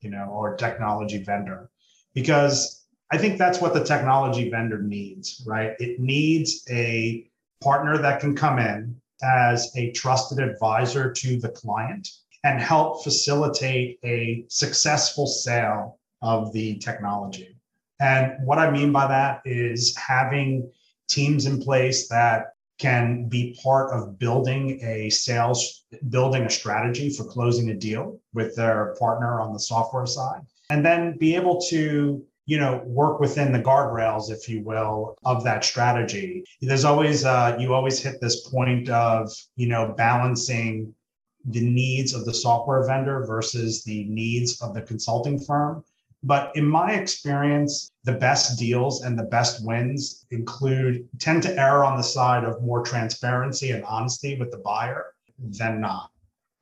you 0.00 0.10
know 0.10 0.24
or 0.24 0.56
technology 0.56 1.22
vendor. 1.22 1.70
Because 2.14 2.86
i 3.12 3.16
think 3.16 3.38
that's 3.38 3.60
what 3.60 3.74
the 3.74 3.84
technology 3.84 4.50
vendor 4.50 4.82
needs 4.82 5.42
right? 5.46 5.72
It 5.78 6.00
needs 6.00 6.64
a 6.68 7.27
partner 7.62 7.98
that 7.98 8.20
can 8.20 8.36
come 8.36 8.58
in 8.58 9.00
as 9.22 9.70
a 9.76 9.90
trusted 9.92 10.38
advisor 10.38 11.12
to 11.12 11.38
the 11.40 11.48
client 11.48 12.08
and 12.44 12.60
help 12.60 13.02
facilitate 13.02 13.98
a 14.04 14.44
successful 14.48 15.26
sale 15.26 15.98
of 16.22 16.52
the 16.52 16.78
technology. 16.78 17.56
And 18.00 18.34
what 18.44 18.58
I 18.58 18.70
mean 18.70 18.92
by 18.92 19.08
that 19.08 19.42
is 19.44 19.96
having 19.96 20.70
teams 21.08 21.46
in 21.46 21.60
place 21.60 22.08
that 22.08 22.52
can 22.78 23.28
be 23.28 23.58
part 23.60 23.90
of 23.92 24.18
building 24.18 24.80
a 24.84 25.10
sales, 25.10 25.84
building 26.10 26.44
a 26.44 26.50
strategy 26.50 27.10
for 27.10 27.24
closing 27.24 27.70
a 27.70 27.74
deal 27.74 28.20
with 28.34 28.54
their 28.54 28.94
partner 29.00 29.40
on 29.40 29.52
the 29.52 29.58
software 29.58 30.06
side, 30.06 30.42
and 30.70 30.86
then 30.86 31.18
be 31.18 31.34
able 31.34 31.60
to 31.60 32.24
you 32.48 32.58
know 32.58 32.80
work 32.86 33.20
within 33.20 33.52
the 33.52 33.60
guardrails 33.60 34.30
if 34.30 34.48
you 34.48 34.62
will 34.62 35.18
of 35.24 35.44
that 35.44 35.62
strategy. 35.62 36.44
There's 36.62 36.86
always 36.86 37.26
uh, 37.26 37.56
you 37.60 37.74
always 37.74 38.02
hit 38.02 38.20
this 38.22 38.48
point 38.48 38.88
of 38.88 39.30
you 39.56 39.68
know 39.68 39.94
balancing 39.98 40.94
the 41.44 41.60
needs 41.60 42.14
of 42.14 42.24
the 42.24 42.32
software 42.32 42.86
vendor 42.86 43.24
versus 43.26 43.84
the 43.84 44.04
needs 44.04 44.60
of 44.62 44.72
the 44.74 44.80
consulting 44.80 45.38
firm. 45.38 45.84
But 46.22 46.50
in 46.56 46.66
my 46.66 46.92
experience 46.92 47.92
the 48.04 48.14
best 48.14 48.58
deals 48.58 49.02
and 49.02 49.18
the 49.18 49.30
best 49.36 49.62
wins 49.62 50.24
include 50.30 51.06
tend 51.18 51.42
to 51.42 51.54
err 51.60 51.84
on 51.84 51.98
the 51.98 52.10
side 52.16 52.44
of 52.44 52.62
more 52.62 52.82
transparency 52.82 53.72
and 53.72 53.84
honesty 53.84 54.38
with 54.38 54.50
the 54.50 54.62
buyer 54.64 55.12
than 55.38 55.82
not. 55.82 56.10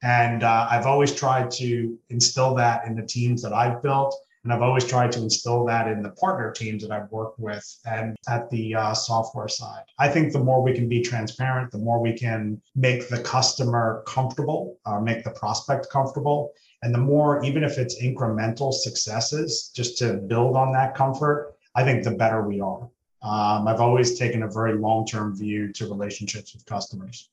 And 0.02 0.42
uh, 0.42 0.66
i've 0.68 0.86
always 0.86 1.14
tried 1.14 1.52
to 1.62 1.96
instill 2.10 2.56
that 2.56 2.86
in 2.86 2.96
the 2.96 3.06
teams 3.06 3.40
that 3.42 3.52
i've 3.52 3.82
built 3.82 4.14
and 4.46 4.52
I've 4.52 4.62
always 4.62 4.86
tried 4.86 5.10
to 5.10 5.22
instill 5.22 5.64
that 5.64 5.88
in 5.88 6.04
the 6.04 6.10
partner 6.10 6.52
teams 6.52 6.84
that 6.84 6.92
I've 6.92 7.10
worked 7.10 7.40
with 7.40 7.66
and 7.84 8.16
at 8.28 8.48
the 8.48 8.76
uh, 8.76 8.94
software 8.94 9.48
side. 9.48 9.82
I 9.98 10.08
think 10.08 10.32
the 10.32 10.38
more 10.38 10.62
we 10.62 10.72
can 10.72 10.88
be 10.88 11.02
transparent, 11.02 11.72
the 11.72 11.78
more 11.78 12.00
we 12.00 12.12
can 12.12 12.62
make 12.76 13.08
the 13.08 13.20
customer 13.22 14.04
comfortable, 14.06 14.78
or 14.86 14.98
uh, 14.98 15.00
make 15.00 15.24
the 15.24 15.32
prospect 15.32 15.90
comfortable. 15.90 16.52
And 16.84 16.94
the 16.94 16.98
more, 16.98 17.44
even 17.44 17.64
if 17.64 17.76
it's 17.76 18.00
incremental 18.00 18.72
successes, 18.72 19.72
just 19.74 19.98
to 19.98 20.12
build 20.12 20.54
on 20.54 20.72
that 20.74 20.94
comfort, 20.94 21.56
I 21.74 21.82
think 21.82 22.04
the 22.04 22.12
better 22.12 22.42
we 22.42 22.60
are. 22.60 22.88
Um, 23.22 23.66
I've 23.66 23.80
always 23.80 24.16
taken 24.16 24.44
a 24.44 24.48
very 24.48 24.74
long 24.78 25.06
term 25.06 25.36
view 25.36 25.72
to 25.72 25.88
relationships 25.88 26.54
with 26.54 26.64
customers. 26.66 27.30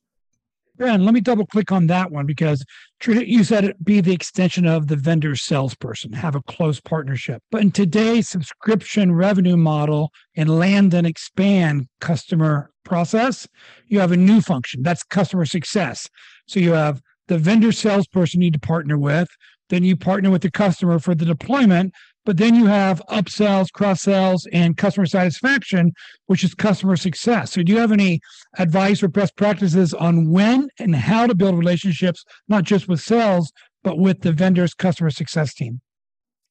Ben, 0.76 1.04
let 1.04 1.14
me 1.14 1.20
double 1.20 1.46
click 1.46 1.70
on 1.70 1.86
that 1.86 2.10
one 2.10 2.26
because 2.26 2.64
you 3.06 3.44
said 3.44 3.64
it 3.64 3.84
be 3.84 4.00
the 4.00 4.12
extension 4.12 4.66
of 4.66 4.88
the 4.88 4.96
vendor 4.96 5.36
salesperson, 5.36 6.12
have 6.12 6.34
a 6.34 6.42
close 6.42 6.80
partnership. 6.80 7.42
But 7.52 7.62
in 7.62 7.70
today's 7.70 8.28
subscription 8.28 9.14
revenue 9.14 9.56
model 9.56 10.10
and 10.36 10.58
land 10.58 10.92
and 10.92 11.06
expand 11.06 11.86
customer 12.00 12.70
process, 12.84 13.46
you 13.86 14.00
have 14.00 14.10
a 14.10 14.16
new 14.16 14.40
function 14.40 14.82
that's 14.82 15.04
customer 15.04 15.44
success. 15.44 16.08
So 16.48 16.58
you 16.58 16.72
have 16.72 17.00
the 17.28 17.38
vendor 17.38 17.70
salesperson 17.70 18.40
you 18.40 18.46
need 18.46 18.54
to 18.54 18.60
partner 18.60 18.98
with, 18.98 19.28
then 19.68 19.84
you 19.84 19.96
partner 19.96 20.30
with 20.30 20.42
the 20.42 20.50
customer 20.50 20.98
for 20.98 21.14
the 21.14 21.24
deployment, 21.24 21.94
but 22.24 22.36
then 22.36 22.54
you 22.54 22.66
have 22.66 23.02
upsells, 23.10 23.70
cross 23.72 24.02
sells, 24.02 24.46
and 24.52 24.76
customer 24.76 25.06
satisfaction, 25.06 25.92
which 26.26 26.44
is 26.44 26.54
customer 26.54 26.96
success. 26.96 27.52
So, 27.52 27.62
do 27.62 27.72
you 27.72 27.78
have 27.78 27.92
any 27.92 28.20
advice 28.58 29.02
or 29.02 29.08
best 29.08 29.36
practices 29.36 29.94
on 29.94 30.30
when 30.30 30.68
and 30.78 30.94
how 30.94 31.26
to 31.26 31.34
build 31.34 31.58
relationships, 31.58 32.24
not 32.48 32.64
just 32.64 32.88
with 32.88 33.00
sales, 33.00 33.52
but 33.82 33.98
with 33.98 34.20
the 34.22 34.32
vendor's 34.32 34.74
customer 34.74 35.10
success 35.10 35.54
team? 35.54 35.80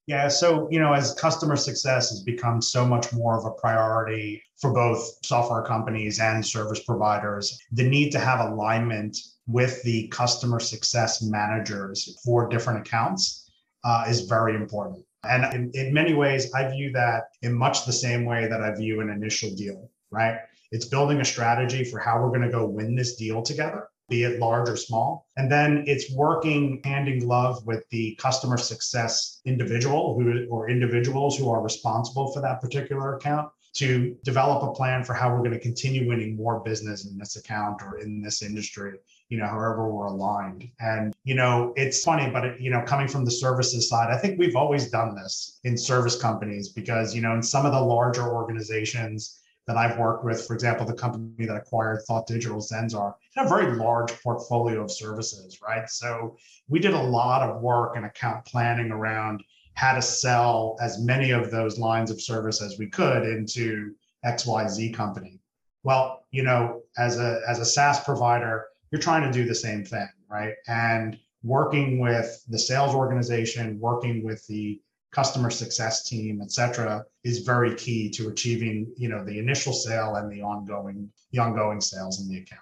Yeah, 0.05 0.27
so 0.27 0.67
you 0.69 0.79
know, 0.79 0.93
as 0.93 1.13
customer 1.13 1.55
success 1.55 2.09
has 2.09 2.23
become 2.23 2.61
so 2.61 2.85
much 2.85 3.13
more 3.13 3.37
of 3.37 3.45
a 3.45 3.51
priority 3.51 4.43
for 4.59 4.73
both 4.73 5.17
software 5.23 5.63
companies 5.63 6.19
and 6.19 6.45
service 6.45 6.83
providers, 6.83 7.57
the 7.71 7.83
need 7.83 8.11
to 8.11 8.19
have 8.19 8.39
alignment 8.39 9.17
with 9.47 9.81
the 9.83 10.07
customer 10.09 10.59
success 10.59 11.21
managers 11.21 12.17
for 12.23 12.47
different 12.49 12.85
accounts 12.85 13.49
uh, 13.83 14.05
is 14.07 14.21
very 14.21 14.55
important. 14.55 15.03
And 15.23 15.53
in, 15.53 15.71
in 15.73 15.93
many 15.93 16.13
ways, 16.13 16.53
I 16.53 16.69
view 16.69 16.91
that 16.93 17.29
in 17.41 17.53
much 17.53 17.85
the 17.85 17.93
same 17.93 18.25
way 18.25 18.47
that 18.47 18.61
I 18.61 18.75
view 18.75 19.01
an 19.01 19.09
initial 19.09 19.55
deal, 19.55 19.89
right? 20.11 20.37
It's 20.71 20.85
building 20.85 21.21
a 21.21 21.25
strategy 21.25 21.83
for 21.83 21.99
how 21.99 22.21
we're 22.21 22.29
going 22.29 22.41
to 22.41 22.49
go 22.49 22.65
win 22.65 22.95
this 22.95 23.15
deal 23.15 23.41
together, 23.41 23.87
be 24.09 24.23
it 24.23 24.39
large 24.39 24.69
or 24.69 24.75
small. 24.75 25.27
And 25.37 25.51
then 25.51 25.83
it's 25.87 26.11
working 26.11 26.81
hand 26.83 27.07
in 27.07 27.19
glove 27.19 27.65
with 27.65 27.87
the 27.89 28.15
customer 28.15 28.57
success 28.57 29.41
individual 29.45 30.15
who 30.15 30.45
or 30.49 30.69
individuals 30.69 31.37
who 31.37 31.49
are 31.49 31.61
responsible 31.61 32.31
for 32.33 32.41
that 32.41 32.59
particular 32.59 33.15
account 33.15 33.49
to 33.75 34.15
develop 34.23 34.63
a 34.63 34.73
plan 34.73 35.03
for 35.03 35.13
how 35.13 35.31
we're 35.31 35.39
going 35.39 35.51
to 35.51 35.59
continue 35.59 36.07
winning 36.07 36.35
more 36.35 36.59
business 36.59 37.05
in 37.05 37.17
this 37.17 37.35
account 37.35 37.81
or 37.81 37.99
in 37.99 38.21
this 38.21 38.41
industry 38.41 38.93
you 39.33 39.39
know, 39.39 39.47
however 39.47 39.89
we're 39.91 40.05
aligned. 40.05 40.69
And, 40.79 41.11
you 41.23 41.33
know, 41.33 41.73
it's 41.75 42.03
funny, 42.03 42.29
but, 42.29 42.45
it, 42.45 42.61
you 42.61 42.69
know, 42.69 42.83
coming 42.85 43.07
from 43.07 43.25
the 43.25 43.31
services 43.31 43.89
side, 43.89 44.11
I 44.11 44.17
think 44.19 44.37
we've 44.37 44.55
always 44.55 44.91
done 44.91 45.15
this 45.15 45.59
in 45.63 45.75
service 45.75 46.15
companies 46.15 46.69
because, 46.69 47.15
you 47.15 47.21
know, 47.23 47.33
in 47.33 47.41
some 47.41 47.65
of 47.65 47.71
the 47.71 47.81
larger 47.81 48.31
organizations 48.31 49.41
that 49.65 49.75
I've 49.75 49.97
worked 49.97 50.23
with, 50.23 50.45
for 50.45 50.53
example, 50.53 50.85
the 50.85 50.93
company 50.93 51.47
that 51.47 51.55
acquired 51.55 52.03
Thought 52.03 52.27
Digital 52.27 52.59
Zenzar, 52.59 53.15
had 53.35 53.47
a 53.47 53.49
very 53.49 53.75
large 53.75 54.11
portfolio 54.21 54.83
of 54.83 54.91
services, 54.91 55.61
right? 55.67 55.89
So 55.89 56.37
we 56.67 56.77
did 56.77 56.93
a 56.93 57.01
lot 57.01 57.41
of 57.41 57.59
work 57.59 57.95
and 57.95 58.05
account 58.05 58.45
planning 58.45 58.91
around 58.91 59.43
how 59.73 59.95
to 59.95 60.01
sell 60.03 60.77
as 60.79 61.01
many 61.01 61.31
of 61.31 61.49
those 61.49 61.79
lines 61.79 62.11
of 62.11 62.21
service 62.21 62.61
as 62.61 62.77
we 62.77 62.87
could 62.87 63.23
into 63.23 63.95
XYZ 64.23 64.93
company. 64.93 65.39
Well, 65.81 66.23
you 66.29 66.43
know, 66.43 66.83
as 66.99 67.19
a 67.19 67.41
as 67.49 67.57
a 67.57 67.65
SaaS 67.65 67.99
provider, 68.01 68.67
you're 68.93 69.01
trying 69.01 69.23
to 69.23 69.31
do 69.31 69.43
the 69.43 69.55
same 69.55 69.83
thing, 69.83 70.07
right? 70.29 70.53
And 70.67 71.17
working 71.41 71.97
with 71.97 72.43
the 72.47 72.59
sales 72.59 72.93
organization, 72.93 73.79
working 73.79 74.23
with 74.23 74.45
the 74.45 74.79
customer 75.11 75.49
success 75.49 76.03
team, 76.03 76.41
et 76.43 76.51
cetera, 76.51 77.03
is 77.23 77.39
very 77.39 77.73
key 77.73 78.11
to 78.11 78.29
achieving, 78.29 78.93
you 78.95 79.09
know, 79.09 79.25
the 79.25 79.39
initial 79.39 79.73
sale 79.73 80.17
and 80.17 80.31
the 80.31 80.43
ongoing, 80.43 81.09
the 81.31 81.39
ongoing 81.39 81.81
sales 81.81 82.21
in 82.21 82.29
the 82.29 82.37
account. 82.37 82.61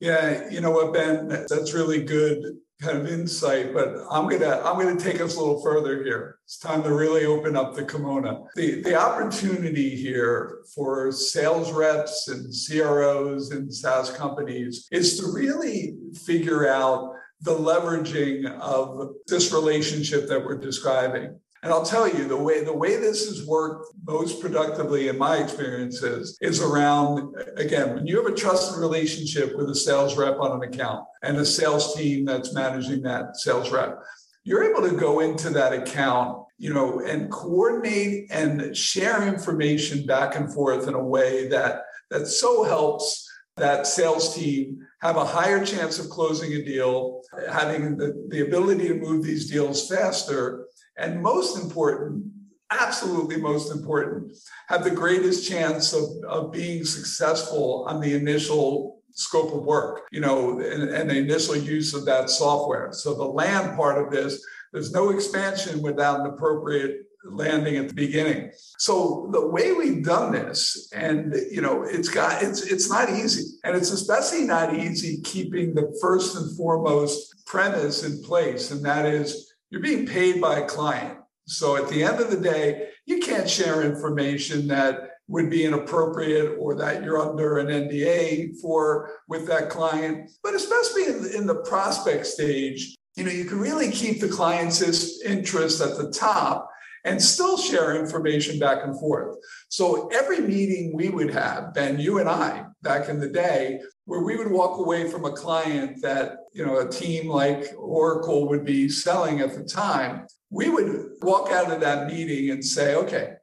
Yeah, 0.00 0.50
you 0.50 0.60
know 0.60 0.70
what, 0.70 0.92
Ben, 0.92 1.28
that's 1.48 1.72
really 1.72 2.04
good 2.04 2.58
kind 2.80 2.98
of 2.98 3.08
insight, 3.08 3.74
but 3.74 3.88
I'm 4.10 4.28
gonna 4.28 4.60
I'm 4.64 4.78
gonna 4.78 4.98
take 4.98 5.20
us 5.20 5.36
a 5.36 5.40
little 5.40 5.60
further 5.60 6.02
here. 6.04 6.38
It's 6.44 6.58
time 6.58 6.82
to 6.84 6.94
really 6.94 7.24
open 7.24 7.56
up 7.56 7.74
the 7.74 7.84
kimono. 7.84 8.48
The 8.54 8.82
the 8.82 8.94
opportunity 8.94 9.96
here 9.96 10.58
for 10.74 11.10
sales 11.10 11.72
reps 11.72 12.28
and 12.28 12.52
CROs 12.52 13.50
and 13.50 13.72
SaaS 13.72 14.10
companies 14.10 14.86
is 14.92 15.18
to 15.18 15.32
really 15.32 15.96
figure 16.24 16.68
out 16.68 17.14
the 17.40 17.54
leveraging 17.54 18.50
of 18.60 19.10
this 19.26 19.52
relationship 19.52 20.28
that 20.28 20.44
we're 20.44 20.58
describing. 20.58 21.38
And 21.62 21.72
I'll 21.72 21.84
tell 21.84 22.08
you 22.08 22.28
the 22.28 22.36
way 22.36 22.62
the 22.62 22.76
way 22.76 22.96
this 22.96 23.26
has 23.26 23.44
worked 23.44 23.92
most 24.06 24.40
productively 24.40 25.08
in 25.08 25.18
my 25.18 25.38
experiences 25.38 26.38
is 26.40 26.62
around 26.62 27.34
again 27.56 27.94
when 27.94 28.06
you 28.06 28.22
have 28.22 28.32
a 28.32 28.36
trusted 28.36 28.78
relationship 28.78 29.56
with 29.56 29.68
a 29.68 29.74
sales 29.74 30.16
rep 30.16 30.38
on 30.38 30.52
an 30.52 30.62
account 30.62 31.04
and 31.22 31.36
a 31.36 31.44
sales 31.44 31.96
team 31.96 32.24
that's 32.24 32.54
managing 32.54 33.02
that 33.02 33.36
sales 33.36 33.72
rep, 33.72 34.00
you're 34.44 34.70
able 34.70 34.88
to 34.88 34.96
go 34.96 35.18
into 35.20 35.50
that 35.50 35.72
account, 35.72 36.44
you 36.58 36.72
know, 36.72 37.00
and 37.00 37.30
coordinate 37.30 38.30
and 38.30 38.76
share 38.76 39.26
information 39.26 40.06
back 40.06 40.36
and 40.36 40.52
forth 40.52 40.86
in 40.86 40.94
a 40.94 41.04
way 41.04 41.48
that 41.48 41.82
that 42.10 42.28
so 42.28 42.62
helps 42.62 43.28
that 43.56 43.84
sales 43.84 44.36
team 44.36 44.78
have 45.00 45.16
a 45.16 45.24
higher 45.24 45.64
chance 45.64 45.98
of 45.98 46.08
closing 46.08 46.52
a 46.52 46.64
deal, 46.64 47.22
having 47.50 47.96
the, 47.96 48.26
the 48.28 48.42
ability 48.46 48.86
to 48.86 48.94
move 48.94 49.24
these 49.24 49.50
deals 49.50 49.88
faster, 49.88 50.67
and 50.98 51.22
most 51.22 51.62
important, 51.62 52.24
absolutely 52.70 53.36
most 53.36 53.72
important, 53.72 54.32
have 54.68 54.84
the 54.84 54.90
greatest 54.90 55.48
chance 55.48 55.92
of, 55.92 56.04
of 56.26 56.52
being 56.52 56.84
successful 56.84 57.86
on 57.88 58.00
the 58.00 58.14
initial 58.14 59.00
scope 59.12 59.52
of 59.52 59.64
work, 59.64 60.06
you 60.12 60.20
know, 60.20 60.60
and, 60.60 60.90
and 60.90 61.10
the 61.10 61.16
initial 61.16 61.56
use 61.56 61.94
of 61.94 62.04
that 62.04 62.30
software. 62.30 62.92
So 62.92 63.14
the 63.14 63.24
land 63.24 63.76
part 63.76 64.04
of 64.04 64.12
this, 64.12 64.44
there's 64.72 64.92
no 64.92 65.10
expansion 65.10 65.82
without 65.82 66.20
an 66.20 66.26
appropriate 66.26 67.08
landing 67.24 67.76
at 67.76 67.88
the 67.88 67.94
beginning. 67.94 68.50
So 68.78 69.28
the 69.32 69.46
way 69.48 69.72
we've 69.72 70.04
done 70.04 70.32
this, 70.32 70.90
and 70.94 71.34
you 71.50 71.60
know, 71.60 71.82
it's 71.82 72.08
got 72.08 72.42
it's 72.42 72.62
it's 72.62 72.88
not 72.88 73.10
easy, 73.10 73.56
and 73.64 73.76
it's 73.76 73.90
especially 73.90 74.44
not 74.44 74.74
easy 74.74 75.20
keeping 75.22 75.74
the 75.74 75.96
first 76.00 76.36
and 76.36 76.56
foremost 76.56 77.44
premise 77.46 78.04
in 78.04 78.22
place, 78.22 78.70
and 78.70 78.84
that 78.84 79.06
is 79.06 79.47
you're 79.70 79.82
being 79.82 80.06
paid 80.06 80.40
by 80.40 80.58
a 80.58 80.66
client. 80.66 81.18
So 81.46 81.76
at 81.76 81.88
the 81.88 82.02
end 82.02 82.20
of 82.20 82.30
the 82.30 82.40
day, 82.40 82.88
you 83.06 83.20
can't 83.20 83.48
share 83.48 83.82
information 83.82 84.68
that 84.68 85.10
would 85.28 85.50
be 85.50 85.64
inappropriate 85.64 86.56
or 86.58 86.74
that 86.76 87.04
you're 87.04 87.20
under 87.20 87.58
an 87.58 87.66
NDA 87.66 88.58
for 88.60 89.10
with 89.28 89.46
that 89.46 89.68
client. 89.68 90.30
But 90.42 90.54
especially 90.54 91.04
in, 91.04 91.40
in 91.40 91.46
the 91.46 91.62
prospect 91.66 92.26
stage, 92.26 92.94
you 93.16 93.24
know, 93.24 93.30
you 93.30 93.44
can 93.44 93.58
really 93.58 93.90
keep 93.90 94.20
the 94.20 94.28
client's 94.28 95.22
interest 95.22 95.80
at 95.80 95.96
the 95.96 96.10
top 96.10 96.68
and 97.04 97.20
still 97.22 97.56
share 97.56 97.98
information 97.98 98.58
back 98.58 98.84
and 98.84 98.98
forth. 98.98 99.36
So 99.68 100.08
every 100.08 100.40
meeting 100.40 100.92
we 100.94 101.08
would 101.08 101.32
have, 101.32 101.74
Ben, 101.74 101.98
you 101.98 102.18
and 102.18 102.28
I, 102.28 102.66
back 102.82 103.08
in 103.08 103.18
the 103.18 103.28
day, 103.28 103.80
where 104.04 104.22
we 104.22 104.36
would 104.36 104.50
walk 104.50 104.78
away 104.78 105.10
from 105.10 105.24
a 105.24 105.32
client 105.32 106.00
that, 106.02 106.38
you 106.58 106.66
know, 106.66 106.78
a 106.78 106.90
team 106.90 107.28
like 107.28 107.66
Oracle 107.78 108.48
would 108.48 108.64
be 108.64 108.88
selling 108.88 109.40
at 109.40 109.54
the 109.54 109.62
time, 109.62 110.26
we 110.50 110.68
would 110.68 111.12
walk 111.22 111.52
out 111.52 111.70
of 111.70 111.80
that 111.80 112.08
meeting 112.08 112.50
and 112.50 112.64
say, 112.64 112.96
okay, 112.96 113.34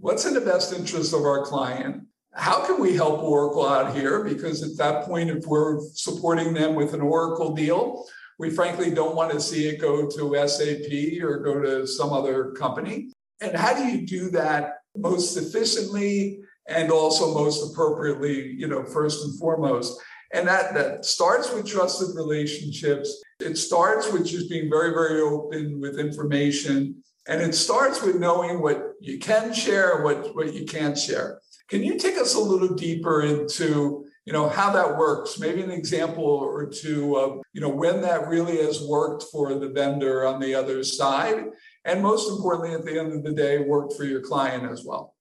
what's 0.00 0.24
in 0.24 0.32
the 0.32 0.40
best 0.40 0.72
interest 0.72 1.12
of 1.12 1.20
our 1.20 1.44
client? 1.44 2.02
How 2.32 2.64
can 2.64 2.80
we 2.80 2.96
help 2.96 3.22
Oracle 3.22 3.68
out 3.68 3.94
here? 3.94 4.24
Because 4.24 4.62
at 4.62 4.78
that 4.78 5.04
point, 5.04 5.28
if 5.28 5.44
we're 5.44 5.80
supporting 5.92 6.54
them 6.54 6.74
with 6.74 6.94
an 6.94 7.02
Oracle 7.02 7.54
deal, 7.54 8.06
we 8.38 8.48
frankly 8.48 8.90
don't 8.90 9.14
want 9.14 9.32
to 9.32 9.40
see 9.40 9.68
it 9.68 9.78
go 9.78 10.08
to 10.08 10.48
SAP 10.48 11.22
or 11.22 11.40
go 11.40 11.60
to 11.60 11.86
some 11.86 12.10
other 12.10 12.52
company. 12.52 13.12
And 13.42 13.54
how 13.54 13.74
do 13.74 13.84
you 13.84 14.06
do 14.06 14.30
that 14.30 14.78
most 14.96 15.36
efficiently 15.36 16.40
and 16.66 16.90
also 16.90 17.34
most 17.34 17.70
appropriately, 17.70 18.52
you 18.52 18.66
know, 18.66 18.82
first 18.82 19.26
and 19.26 19.38
foremost? 19.38 20.00
And 20.32 20.48
that, 20.48 20.74
that 20.74 21.04
starts 21.04 21.52
with 21.52 21.66
trusted 21.66 22.16
relationships. 22.16 23.22
It 23.40 23.56
starts 23.56 24.10
with 24.10 24.26
just 24.26 24.48
being 24.48 24.70
very, 24.70 24.90
very 24.90 25.20
open 25.20 25.80
with 25.80 25.98
information. 25.98 27.02
And 27.28 27.40
it 27.40 27.54
starts 27.54 28.02
with 28.02 28.18
knowing 28.18 28.62
what 28.62 28.94
you 29.00 29.18
can 29.18 29.52
share 29.52 30.02
what, 30.02 30.34
what 30.34 30.54
you 30.54 30.64
can't 30.64 30.96
share. 30.96 31.40
Can 31.68 31.82
you 31.82 31.98
take 31.98 32.18
us 32.18 32.34
a 32.34 32.40
little 32.40 32.74
deeper 32.74 33.22
into 33.22 34.06
you 34.24 34.32
know 34.32 34.48
how 34.48 34.72
that 34.72 34.96
works 34.96 35.38
maybe 35.38 35.62
an 35.62 35.70
example 35.70 36.24
or 36.24 36.66
two 36.66 37.16
of 37.16 37.40
you 37.52 37.60
know 37.60 37.68
when 37.68 38.00
that 38.02 38.28
really 38.28 38.58
has 38.58 38.80
worked 38.86 39.24
for 39.32 39.54
the 39.54 39.68
vendor 39.68 40.24
on 40.26 40.38
the 40.38 40.54
other 40.54 40.84
side 40.84 41.44
and 41.84 42.02
most 42.02 42.30
importantly 42.30 42.72
at 42.72 42.84
the 42.84 42.98
end 42.98 43.12
of 43.12 43.24
the 43.24 43.32
day 43.32 43.58
worked 43.58 43.94
for 43.94 44.04
your 44.04 44.20
client 44.20 44.70
as 44.70 44.84
well 44.84 45.11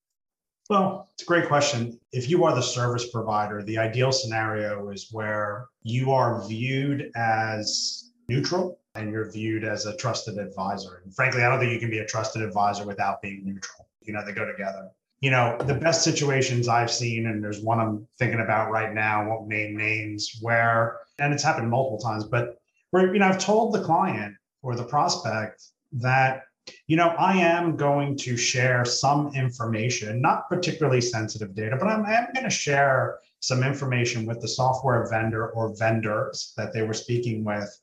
well 0.72 1.10
it's 1.14 1.24
a 1.24 1.26
great 1.26 1.48
question. 1.48 2.00
If 2.14 2.30
you 2.30 2.46
are 2.46 2.56
the 2.56 2.62
service 2.62 3.12
provider 3.12 3.62
the 3.62 3.78
ideal 3.78 4.12
scenario 4.12 4.90
is 4.90 5.10
where 5.12 5.68
you 5.84 6.12
are 6.12 6.48
viewed 6.48 7.12
as 7.16 8.12
neutral 8.30 8.80
and 8.96 9.12
you're 9.12 9.30
viewed 9.30 9.64
as 9.64 9.86
a 9.86 9.96
trusted 9.98 10.38
advisor. 10.38 11.02
And 11.04 11.14
frankly 11.14 11.44
i 11.44 11.50
don't 11.50 11.60
think 11.60 11.74
you 11.74 11.80
can 11.80 11.92
be 11.92 12.00
a 12.00 12.06
trusted 12.06 12.42
advisor 12.42 12.86
without 12.86 13.22
being 13.22 13.42
neutral. 13.46 13.88
You 14.02 14.14
know 14.14 14.26
they 14.26 14.32
go 14.32 14.46
together. 14.46 14.90
You 15.20 15.30
know, 15.30 15.56
the 15.68 15.76
best 15.76 16.04
situations 16.04 16.68
I've 16.68 16.90
seen, 16.90 17.28
and 17.28 17.44
there's 17.44 17.62
one 17.62 17.80
I'm 17.80 18.08
thinking 18.18 18.40
about 18.42 18.72
right 18.72 18.92
now, 18.92 19.30
won't 19.30 19.48
name 19.48 19.78
names, 19.78 20.40
where, 20.42 20.98
and 21.20 21.32
it's 21.32 21.44
happened 21.44 21.70
multiple 21.70 22.00
times, 22.00 22.24
but 22.24 22.58
where, 22.90 23.14
you 23.14 23.20
know, 23.20 23.28
I've 23.28 23.38
told 23.38 23.72
the 23.72 23.84
client 23.84 24.34
or 24.64 24.76
the 24.76 24.84
prospect 24.84 25.62
that, 25.92 26.42
you 26.88 26.98
know, 26.98 27.10
I 27.10 27.38
am 27.38 27.76
going 27.76 28.18
to 28.18 28.38
share 28.38 28.86
some 28.86 29.34
information, 29.36 30.22
not 30.22 30.50
particularly 30.50 31.02
sensitive 31.02 31.56
data, 31.56 31.78
but 31.78 31.88
I'm, 31.88 32.06
I'm 32.06 32.34
going 32.34 32.44
to 32.44 32.50
share 32.50 33.20
some 33.40 33.64
information 33.64 34.26
with 34.26 34.42
the 34.42 34.48
software 34.48 35.08
vendor 35.10 35.50
or 35.50 35.76
vendors 35.76 36.54
that 36.58 36.74
they 36.74 36.84
were 36.84 36.94
speaking 36.94 37.44
with 37.44 37.80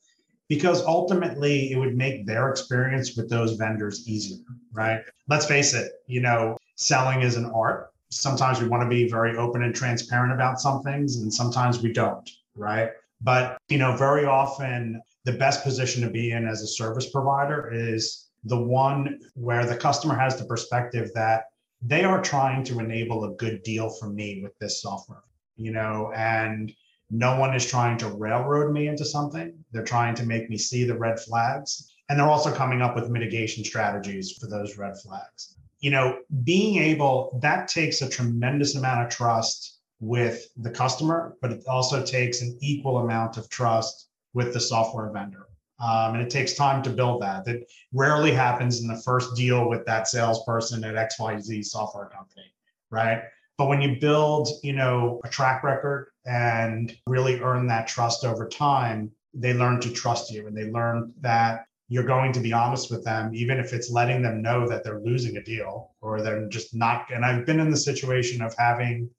because 0.47 0.83
ultimately 0.83 1.71
it 1.71 1.77
would 1.77 1.95
make 1.95 2.25
their 2.25 2.49
experience 2.49 3.15
with 3.15 3.29
those 3.29 3.53
vendors 3.53 4.07
easier, 4.07 4.43
right? 4.73 5.01
Let's 5.27 5.45
face 5.45 5.73
it, 5.73 5.91
you 6.07 6.21
know, 6.21 6.57
selling 6.75 7.21
is 7.21 7.35
an 7.35 7.45
art. 7.53 7.91
Sometimes 8.09 8.59
we 8.59 8.67
want 8.67 8.81
to 8.81 8.89
be 8.89 9.07
very 9.07 9.37
open 9.37 9.63
and 9.63 9.75
transparent 9.75 10.33
about 10.33 10.59
some 10.59 10.81
things, 10.81 11.17
and 11.17 11.31
sometimes 11.31 11.81
we 11.81 11.93
don't, 11.93 12.27
right? 12.55 12.89
But, 13.21 13.57
you 13.67 13.77
know, 13.77 13.95
very 13.95 14.25
often 14.25 15.01
the 15.25 15.33
best 15.33 15.63
position 15.63 16.01
to 16.03 16.09
be 16.09 16.31
in 16.31 16.47
as 16.47 16.63
a 16.63 16.67
service 16.67 17.09
provider 17.09 17.69
is 17.71 18.28
the 18.43 18.61
one 18.61 19.19
where 19.35 19.65
the 19.65 19.75
customer 19.75 20.15
has 20.15 20.37
the 20.37 20.45
perspective 20.45 21.11
that 21.15 21.45
they 21.81 22.03
are 22.03 22.21
trying 22.21 22.63
to 22.65 22.79
enable 22.79 23.23
a 23.25 23.35
good 23.35 23.63
deal 23.63 23.89
for 23.89 24.09
me 24.09 24.41
with 24.43 24.57
this 24.59 24.81
software, 24.81 25.23
you 25.55 25.71
know, 25.71 26.11
and 26.15 26.73
no 27.09 27.39
one 27.39 27.55
is 27.55 27.65
trying 27.65 27.97
to 27.97 28.09
railroad 28.09 28.71
me 28.71 28.87
into 28.87 29.05
something. 29.05 29.53
They're 29.71 29.83
trying 29.83 30.15
to 30.15 30.25
make 30.25 30.49
me 30.49 30.57
see 30.57 30.83
the 30.83 30.97
red 30.97 31.19
flags. 31.19 31.91
And 32.09 32.19
they're 32.19 32.29
also 32.29 32.53
coming 32.53 32.81
up 32.81 32.95
with 32.95 33.09
mitigation 33.09 33.63
strategies 33.63 34.33
for 34.33 34.47
those 34.47 34.77
red 34.77 34.97
flags 34.97 35.55
you 35.79 35.91
know, 35.91 36.19
being 36.43 36.81
able, 36.81 37.39
that 37.41 37.67
takes 37.67 38.01
a 38.01 38.09
tremendous 38.09 38.75
amount 38.75 39.05
of 39.05 39.09
trust 39.09 39.79
with 39.99 40.47
the 40.57 40.69
customer, 40.69 41.35
but 41.41 41.51
it 41.51 41.63
also 41.67 42.05
takes 42.05 42.41
an 42.41 42.57
equal 42.61 42.99
amount 42.99 43.37
of 43.37 43.49
trust 43.49 44.09
with 44.33 44.53
the 44.53 44.59
software 44.59 45.11
vendor. 45.11 45.47
Um, 45.79 46.15
and 46.15 46.21
it 46.21 46.29
takes 46.29 46.53
time 46.53 46.83
to 46.83 46.89
build 46.89 47.21
that. 47.21 47.45
That 47.45 47.63
rarely 47.93 48.31
happens 48.31 48.81
in 48.81 48.87
the 48.87 49.01
first 49.05 49.35
deal 49.35 49.69
with 49.69 49.85
that 49.85 50.07
salesperson 50.07 50.83
at 50.83 50.95
XYZ 50.95 51.65
software 51.65 52.07
company, 52.07 52.53
right? 52.91 53.23
But 53.57 53.67
when 53.67 53.81
you 53.81 53.99
build, 53.99 54.49
you 54.63 54.73
know, 54.73 55.19
a 55.23 55.29
track 55.29 55.63
record 55.63 56.11
and 56.25 56.95
really 57.07 57.39
earn 57.41 57.67
that 57.67 57.87
trust 57.87 58.25
over 58.25 58.47
time, 58.47 59.11
they 59.33 59.53
learn 59.53 59.79
to 59.81 59.91
trust 59.91 60.31
you 60.31 60.47
and 60.47 60.55
they 60.55 60.71
learn 60.71 61.13
that 61.21 61.65
you're 61.87 62.03
going 62.03 62.31
to 62.33 62.39
be 62.39 62.53
honest 62.53 62.91
with 62.91 63.03
them, 63.03 63.33
even 63.33 63.57
if 63.57 63.73
it's 63.73 63.89
letting 63.89 64.21
them 64.21 64.41
know 64.41 64.67
that 64.67 64.83
they're 64.83 64.99
losing 64.99 65.37
a 65.37 65.43
deal 65.43 65.91
or 66.01 66.21
they're 66.21 66.47
just 66.47 66.75
not. 66.75 67.07
And 67.11 67.25
I've 67.25 67.45
been 67.45 67.59
in 67.59 67.71
the 67.71 67.77
situation 67.77 68.41
of 68.41 68.55
having 68.57 69.09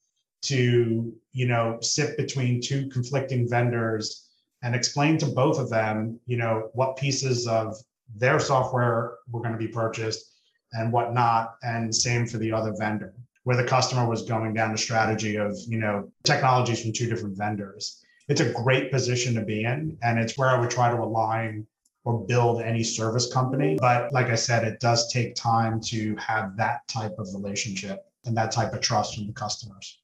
to, 0.42 1.12
you 1.32 1.46
know, 1.46 1.78
sit 1.82 2.16
between 2.16 2.62
two 2.62 2.88
conflicting 2.88 3.48
vendors 3.48 4.29
and 4.62 4.74
explain 4.74 5.18
to 5.18 5.26
both 5.26 5.58
of 5.58 5.70
them, 5.70 6.20
you 6.26 6.36
know, 6.36 6.70
what 6.74 6.96
pieces 6.96 7.46
of 7.46 7.76
their 8.16 8.38
software 8.38 9.14
were 9.30 9.40
going 9.40 9.52
to 9.52 9.58
be 9.58 9.68
purchased 9.68 10.32
and 10.72 10.92
what 10.92 11.14
not. 11.14 11.56
And 11.62 11.94
same 11.94 12.26
for 12.26 12.38
the 12.38 12.52
other 12.52 12.74
vendor, 12.78 13.14
where 13.44 13.56
the 13.56 13.64
customer 13.64 14.08
was 14.08 14.22
going 14.22 14.54
down 14.54 14.72
the 14.72 14.78
strategy 14.78 15.36
of, 15.36 15.56
you 15.66 15.78
know, 15.78 16.10
technologies 16.24 16.82
from 16.82 16.92
two 16.92 17.08
different 17.08 17.36
vendors. 17.36 18.02
It's 18.28 18.40
a 18.40 18.52
great 18.52 18.92
position 18.92 19.34
to 19.34 19.42
be 19.42 19.64
in. 19.64 19.98
And 20.02 20.18
it's 20.18 20.36
where 20.38 20.48
I 20.48 20.60
would 20.60 20.70
try 20.70 20.90
to 20.90 21.02
align 21.02 21.66
or 22.04 22.24
build 22.26 22.62
any 22.62 22.82
service 22.82 23.32
company. 23.32 23.76
But 23.78 24.12
like 24.12 24.28
I 24.28 24.34
said, 24.34 24.64
it 24.64 24.80
does 24.80 25.12
take 25.12 25.34
time 25.34 25.80
to 25.82 26.16
have 26.16 26.56
that 26.56 26.86
type 26.88 27.18
of 27.18 27.28
relationship 27.34 28.06
and 28.24 28.36
that 28.36 28.52
type 28.52 28.72
of 28.72 28.80
trust 28.80 29.14
from 29.14 29.26
the 29.26 29.32
customers. 29.32 29.98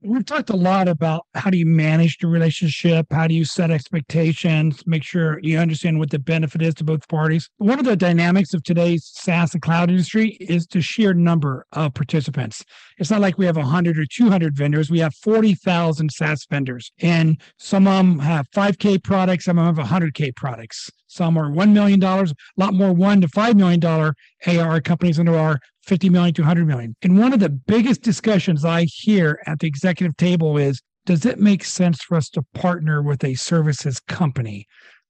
We've 0.00 0.24
talked 0.24 0.50
a 0.50 0.56
lot 0.56 0.86
about 0.86 1.26
how 1.34 1.50
do 1.50 1.58
you 1.58 1.66
manage 1.66 2.18
the 2.18 2.28
relationship? 2.28 3.06
How 3.10 3.26
do 3.26 3.34
you 3.34 3.44
set 3.44 3.72
expectations? 3.72 4.84
Make 4.86 5.02
sure 5.02 5.40
you 5.40 5.58
understand 5.58 5.98
what 5.98 6.10
the 6.10 6.20
benefit 6.20 6.62
is 6.62 6.74
to 6.74 6.84
both 6.84 7.08
parties. 7.08 7.50
One 7.56 7.80
of 7.80 7.84
the 7.84 7.96
dynamics 7.96 8.54
of 8.54 8.62
today's 8.62 9.04
SaaS 9.12 9.54
and 9.54 9.62
cloud 9.62 9.90
industry 9.90 10.36
is 10.40 10.68
the 10.68 10.82
sheer 10.82 11.14
number 11.14 11.66
of 11.72 11.94
participants. 11.94 12.64
It's 12.98 13.10
not 13.10 13.20
like 13.20 13.38
we 13.38 13.46
have 13.46 13.56
100 13.56 13.98
or 13.98 14.06
200 14.06 14.56
vendors. 14.56 14.88
We 14.88 15.00
have 15.00 15.16
40,000 15.16 16.12
SaaS 16.12 16.46
vendors, 16.48 16.92
and 17.00 17.40
some 17.58 17.88
of 17.88 17.96
them 17.96 18.20
have 18.20 18.48
5K 18.52 19.02
products, 19.02 19.46
some 19.46 19.58
of 19.58 19.66
them 19.66 19.84
have 19.84 20.02
100K 20.02 20.36
products. 20.36 20.90
Some 21.08 21.36
are 21.38 21.50
$1 21.50 21.72
million, 21.72 22.02
a 22.02 22.26
lot 22.56 22.74
more 22.74 22.94
$1 22.94 23.22
to 23.22 23.28
$5 23.28 23.54
million 23.56 23.84
AR 23.84 24.80
companies 24.80 25.16
than 25.16 25.26
there 25.26 25.38
are 25.38 25.58
50 25.84 26.10
million 26.10 26.34
to 26.34 26.42
100 26.42 26.66
million. 26.66 26.94
And 27.02 27.18
one 27.18 27.32
of 27.32 27.40
the 27.40 27.48
biggest 27.48 28.02
discussions 28.02 28.64
I 28.64 28.84
hear 28.84 29.40
at 29.46 29.58
the 29.58 29.66
executive 29.66 30.16
table 30.16 30.58
is 30.58 30.82
does 31.06 31.24
it 31.24 31.38
make 31.38 31.64
sense 31.64 32.02
for 32.02 32.16
us 32.18 32.28
to 32.30 32.42
partner 32.52 33.00
with 33.00 33.24
a 33.24 33.34
services 33.34 33.98
company? 33.98 34.66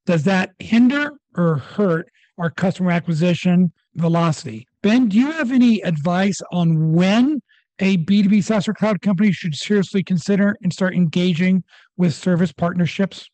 Does 0.06 0.22
that 0.22 0.52
hinder 0.60 1.14
or 1.36 1.56
hurt 1.56 2.08
our 2.38 2.50
customer 2.50 2.92
acquisition 2.92 3.72
velocity? 3.96 4.68
Ben, 4.82 5.08
do 5.08 5.18
you 5.18 5.32
have 5.32 5.50
any 5.50 5.80
advice 5.82 6.40
on 6.52 6.92
when 6.92 7.42
a 7.80 7.98
B2B 7.98 8.44
SaaS 8.44 8.68
or 8.68 8.74
cloud 8.74 9.02
company 9.02 9.32
should 9.32 9.56
seriously 9.56 10.04
consider 10.04 10.56
and 10.62 10.72
start 10.72 10.94
engaging 10.94 11.64
with 11.96 12.14
service 12.14 12.52
partnerships? 12.52 13.28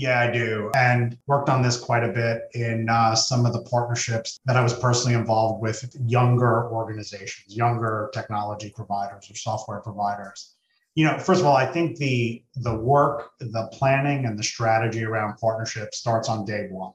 Yeah, 0.00 0.20
I 0.20 0.30
do. 0.30 0.70
And 0.74 1.18
worked 1.26 1.50
on 1.50 1.60
this 1.60 1.78
quite 1.78 2.02
a 2.02 2.08
bit 2.08 2.44
in 2.54 2.88
uh, 2.88 3.14
some 3.14 3.44
of 3.44 3.52
the 3.52 3.60
partnerships 3.64 4.40
that 4.46 4.56
I 4.56 4.62
was 4.62 4.72
personally 4.72 5.14
involved 5.14 5.60
with 5.60 5.94
younger 6.06 6.72
organizations, 6.72 7.54
younger 7.54 8.08
technology 8.14 8.72
providers 8.74 9.30
or 9.30 9.34
software 9.34 9.80
providers. 9.80 10.54
You 10.94 11.04
know, 11.04 11.18
first 11.18 11.42
of 11.42 11.46
all, 11.46 11.54
I 11.54 11.66
think 11.66 11.98
the 11.98 12.42
the 12.56 12.74
work, 12.74 13.32
the 13.40 13.68
planning 13.72 14.24
and 14.24 14.38
the 14.38 14.42
strategy 14.42 15.04
around 15.04 15.36
partnerships 15.36 15.98
starts 15.98 16.30
on 16.30 16.46
day 16.46 16.68
one, 16.70 16.94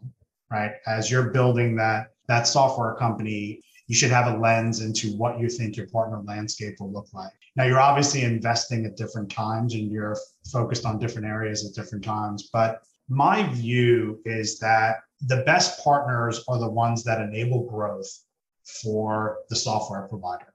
right? 0.49 0.71
As 0.87 1.11
you're 1.11 1.29
building 1.29 1.75
that 1.75 2.07
that 2.27 2.47
software 2.47 2.95
company, 2.95 3.61
you 3.85 3.95
should 3.95 4.09
have 4.09 4.33
a 4.33 4.37
lens 4.39 4.81
into 4.81 5.15
what 5.15 5.39
you 5.39 5.47
think 5.47 5.77
your 5.77 5.87
partner 5.89 6.23
landscape 6.23 6.77
will 6.79 6.91
look 6.91 7.13
like. 7.13 7.33
Now, 7.55 7.65
you're 7.65 7.79
obviously 7.79 8.23
investing 8.23 8.83
at 8.87 8.97
different 8.97 9.29
times 9.29 9.75
and 9.75 9.91
you're 9.91 10.17
focused 10.51 10.87
on 10.87 10.97
different 10.97 11.27
areas 11.27 11.63
at 11.63 11.75
different 11.75 12.03
times, 12.03 12.49
but 12.51 12.81
my 13.09 13.47
view 13.49 14.19
is 14.25 14.59
that 14.59 14.97
the 15.21 15.43
best 15.43 15.83
partners 15.83 16.43
are 16.47 16.59
the 16.59 16.69
ones 16.69 17.03
that 17.03 17.21
enable 17.21 17.69
growth 17.69 18.07
for 18.81 19.39
the 19.49 19.55
software 19.55 20.07
provider. 20.07 20.53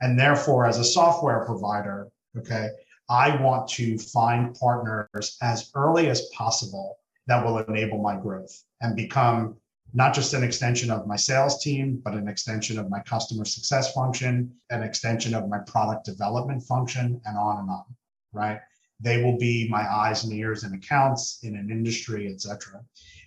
And 0.00 0.18
therefore, 0.18 0.66
as 0.66 0.78
a 0.78 0.84
software 0.84 1.44
provider, 1.44 2.08
okay, 2.36 2.68
I 3.08 3.36
want 3.42 3.68
to 3.70 3.98
find 3.98 4.54
partners 4.54 5.36
as 5.42 5.70
early 5.74 6.08
as 6.08 6.28
possible 6.36 6.98
that 7.26 7.44
will 7.44 7.58
enable 7.58 7.98
my 8.02 8.16
growth 8.16 8.64
and 8.80 8.94
become 8.94 9.56
not 9.94 10.14
just 10.14 10.34
an 10.34 10.44
extension 10.44 10.90
of 10.90 11.06
my 11.06 11.16
sales 11.16 11.62
team, 11.62 12.00
but 12.04 12.12
an 12.12 12.28
extension 12.28 12.78
of 12.78 12.90
my 12.90 13.00
customer 13.00 13.44
success 13.44 13.92
function, 13.94 14.52
an 14.70 14.82
extension 14.82 15.34
of 15.34 15.48
my 15.48 15.58
product 15.60 16.04
development 16.04 16.62
function, 16.62 17.20
and 17.24 17.38
on 17.38 17.60
and 17.60 17.70
on, 17.70 17.84
right? 18.32 18.60
They 19.00 19.22
will 19.22 19.38
be 19.38 19.68
my 19.68 19.82
eyes 19.90 20.24
and 20.24 20.32
ears 20.32 20.64
in 20.64 20.74
accounts 20.74 21.38
in 21.42 21.56
an 21.56 21.70
industry 21.70 22.26
etc 22.32 22.80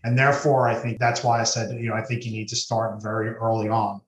and 0.03 0.17
therefore 0.17 0.67
i 0.67 0.75
think 0.75 0.99
that's 0.99 1.23
why 1.23 1.39
i 1.39 1.43
said 1.43 1.71
you 1.79 1.89
know 1.89 1.95
i 1.95 2.03
think 2.03 2.25
you 2.25 2.31
need 2.31 2.47
to 2.49 2.55
start 2.55 3.01
very 3.01 3.29
early 3.29 3.69
on. 3.69 4.01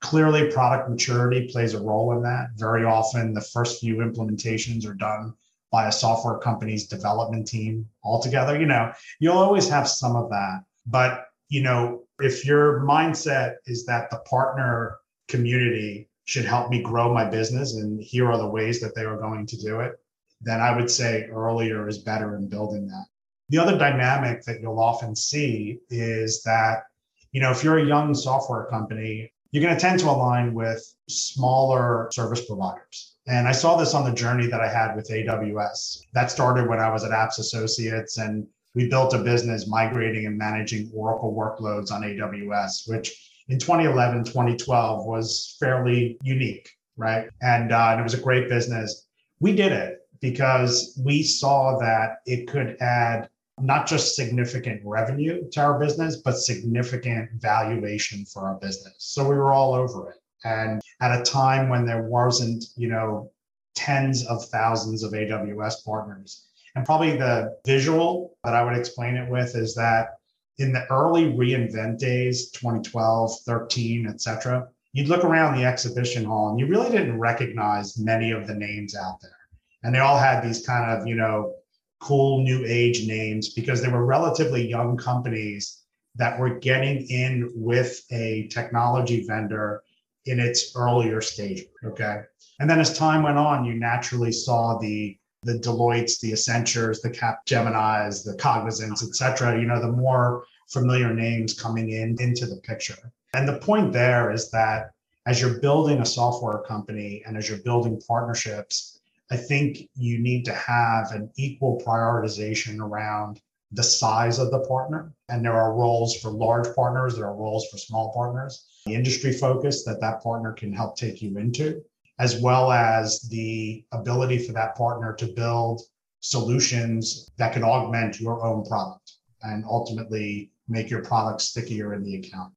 Clearly 0.00 0.50
product 0.50 0.88
maturity 0.88 1.48
plays 1.52 1.74
a 1.74 1.80
role 1.80 2.12
in 2.16 2.22
that. 2.22 2.52
Very 2.56 2.84
often 2.84 3.34
the 3.34 3.40
first 3.42 3.80
few 3.80 3.96
implementations 3.96 4.86
are 4.86 4.94
done 4.94 5.34
by 5.70 5.88
a 5.88 5.92
software 5.92 6.38
company's 6.38 6.86
development 6.86 7.46
team 7.46 7.86
altogether. 8.02 8.58
You 8.58 8.66
know 8.66 8.92
you'll 9.18 9.36
always 9.36 9.68
have 9.68 9.86
some 9.88 10.16
of 10.16 10.30
that. 10.30 10.64
But 10.86 11.26
you 11.48 11.62
know 11.62 12.04
if 12.18 12.46
your 12.46 12.80
mindset 12.80 13.56
is 13.66 13.84
that 13.86 14.10
the 14.10 14.18
partner 14.20 14.96
community 15.28 16.08
should 16.24 16.44
help 16.44 16.70
me 16.70 16.82
grow 16.82 17.12
my 17.12 17.24
business 17.24 17.74
and 17.74 18.00
here 18.00 18.30
are 18.30 18.38
the 18.38 18.46
ways 18.46 18.80
that 18.80 18.94
they 18.94 19.04
are 19.04 19.16
going 19.16 19.46
to 19.46 19.56
do 19.56 19.80
it 19.80 19.98
then 20.40 20.60
I 20.60 20.74
would 20.74 20.90
say 20.90 21.28
earlier 21.30 21.88
is 21.88 21.98
better 21.98 22.36
in 22.36 22.48
building 22.48 22.86
that. 22.88 23.04
The 23.50 23.58
other 23.58 23.76
dynamic 23.76 24.42
that 24.44 24.60
you'll 24.60 24.80
often 24.80 25.14
see 25.14 25.80
is 25.90 26.42
that, 26.44 26.84
you 27.32 27.40
know, 27.40 27.50
if 27.50 27.62
you're 27.62 27.78
a 27.78 27.86
young 27.86 28.14
software 28.14 28.66
company, 28.66 29.32
you're 29.50 29.62
going 29.62 29.74
to 29.74 29.80
tend 29.80 29.98
to 30.00 30.10
align 30.10 30.54
with 30.54 30.82
smaller 31.08 32.08
service 32.12 32.46
providers. 32.46 33.16
And 33.26 33.46
I 33.46 33.52
saw 33.52 33.76
this 33.76 33.94
on 33.94 34.04
the 34.04 34.14
journey 34.14 34.46
that 34.46 34.60
I 34.60 34.68
had 34.68 34.94
with 34.94 35.10
AWS. 35.10 36.02
That 36.14 36.30
started 36.30 36.68
when 36.68 36.78
I 36.78 36.90
was 36.90 37.04
at 37.04 37.10
Apps 37.10 37.38
Associates 37.38 38.18
and 38.18 38.46
we 38.74 38.88
built 38.88 39.14
a 39.14 39.18
business 39.18 39.66
migrating 39.66 40.26
and 40.26 40.38
managing 40.38 40.90
Oracle 40.94 41.34
workloads 41.34 41.90
on 41.90 42.02
AWS, 42.02 42.88
which 42.88 43.32
in 43.48 43.58
2011, 43.58 44.24
2012 44.24 45.06
was 45.06 45.56
fairly 45.58 46.16
unique, 46.22 46.70
right? 46.96 47.28
And, 47.42 47.72
uh, 47.72 47.88
and 47.90 48.00
it 48.00 48.04
was 48.04 48.14
a 48.14 48.20
great 48.20 48.48
business. 48.48 49.06
We 49.40 49.54
did 49.56 49.72
it 49.72 49.99
because 50.20 50.98
we 51.02 51.22
saw 51.22 51.78
that 51.78 52.18
it 52.26 52.46
could 52.46 52.76
add 52.80 53.28
not 53.58 53.86
just 53.86 54.16
significant 54.16 54.80
revenue 54.84 55.48
to 55.50 55.60
our 55.60 55.78
business, 55.78 56.16
but 56.16 56.36
significant 56.36 57.30
valuation 57.34 58.24
for 58.24 58.46
our 58.46 58.54
business. 58.56 58.94
So 58.98 59.28
we 59.28 59.36
were 59.36 59.52
all 59.52 59.74
over 59.74 60.10
it. 60.10 60.16
And 60.44 60.80
at 61.00 61.20
a 61.20 61.22
time 61.22 61.68
when 61.68 61.84
there 61.84 62.04
wasn't, 62.04 62.64
you 62.76 62.88
know, 62.88 63.30
tens 63.74 64.26
of 64.26 64.44
thousands 64.46 65.02
of 65.02 65.12
AWS 65.12 65.84
partners. 65.84 66.46
And 66.74 66.86
probably 66.86 67.16
the 67.16 67.58
visual 67.66 68.36
that 68.44 68.54
I 68.54 68.62
would 68.62 68.76
explain 68.76 69.16
it 69.16 69.30
with 69.30 69.54
is 69.56 69.74
that 69.74 70.16
in 70.58 70.72
the 70.72 70.86
early 70.90 71.24
reInvent 71.24 71.98
days, 71.98 72.50
2012, 72.50 73.32
13, 73.46 74.06
et 74.06 74.20
cetera, 74.20 74.68
you'd 74.92 75.08
look 75.08 75.24
around 75.24 75.56
the 75.56 75.64
exhibition 75.64 76.24
hall 76.24 76.50
and 76.50 76.60
you 76.60 76.66
really 76.66 76.90
didn't 76.90 77.18
recognize 77.18 77.98
many 77.98 78.30
of 78.30 78.46
the 78.46 78.54
names 78.54 78.94
out 78.94 79.20
there 79.20 79.39
and 79.82 79.94
they 79.94 79.98
all 79.98 80.18
had 80.18 80.40
these 80.40 80.66
kind 80.66 80.90
of 80.90 81.06
you 81.06 81.14
know 81.14 81.54
cool 82.00 82.42
new 82.42 82.64
age 82.66 83.06
names 83.06 83.52
because 83.52 83.82
they 83.82 83.88
were 83.88 84.06
relatively 84.06 84.66
young 84.66 84.96
companies 84.96 85.82
that 86.16 86.38
were 86.38 86.58
getting 86.58 87.06
in 87.08 87.50
with 87.54 88.02
a 88.10 88.48
technology 88.48 89.24
vendor 89.26 89.82
in 90.26 90.40
its 90.40 90.74
earlier 90.76 91.20
stage 91.20 91.64
okay? 91.84 92.22
And 92.58 92.68
then 92.68 92.80
as 92.80 92.96
time 92.96 93.22
went 93.22 93.38
on 93.38 93.64
you 93.64 93.74
naturally 93.74 94.32
saw 94.32 94.78
the 94.78 95.16
the 95.42 95.54
deloittes 95.54 96.20
the 96.20 96.32
accentures 96.32 97.00
the 97.00 97.10
Capgeminis 97.10 98.24
the 98.24 98.36
cognizants 98.36 99.02
et 99.02 99.14
cetera 99.14 99.58
you 99.58 99.66
know 99.66 99.80
the 99.80 99.92
more 99.92 100.44
familiar 100.68 101.12
names 101.12 101.58
coming 101.58 101.90
in 101.90 102.16
into 102.20 102.46
the 102.46 102.56
picture. 102.56 103.12
And 103.34 103.46
the 103.46 103.58
point 103.58 103.92
there 103.92 104.30
is 104.30 104.50
that 104.50 104.90
as 105.26 105.40
you're 105.40 105.60
building 105.60 106.00
a 106.00 106.06
software 106.06 106.58
company 106.58 107.22
and 107.26 107.36
as 107.36 107.48
you're 107.48 107.58
building 107.58 108.00
partnerships 108.06 108.99
I 109.30 109.36
think 109.36 109.88
you 109.94 110.18
need 110.18 110.44
to 110.46 110.54
have 110.54 111.12
an 111.12 111.30
equal 111.36 111.80
prioritization 111.86 112.80
around 112.80 113.40
the 113.72 113.82
size 113.82 114.40
of 114.40 114.50
the 114.50 114.66
partner. 114.66 115.12
And 115.28 115.44
there 115.44 115.56
are 115.56 115.72
roles 115.74 116.16
for 116.16 116.30
large 116.30 116.74
partners, 116.74 117.16
there 117.16 117.26
are 117.26 117.36
roles 117.36 117.68
for 117.68 117.78
small 117.78 118.12
partners, 118.12 118.66
the 118.86 118.94
industry 118.94 119.32
focus 119.32 119.84
that 119.84 120.00
that 120.00 120.22
partner 120.22 120.52
can 120.52 120.72
help 120.72 120.96
take 120.96 121.22
you 121.22 121.38
into, 121.38 121.80
as 122.18 122.40
well 122.40 122.72
as 122.72 123.20
the 123.30 123.84
ability 123.92 124.38
for 124.38 124.52
that 124.52 124.74
partner 124.76 125.14
to 125.14 125.26
build 125.26 125.82
solutions 126.18 127.30
that 127.38 127.52
can 127.52 127.62
augment 127.62 128.20
your 128.20 128.44
own 128.44 128.64
product 128.64 129.12
and 129.42 129.64
ultimately 129.64 130.50
make 130.68 130.90
your 130.90 131.02
product 131.04 131.40
stickier 131.40 131.94
in 131.94 132.02
the 132.02 132.16
account. 132.16 132.52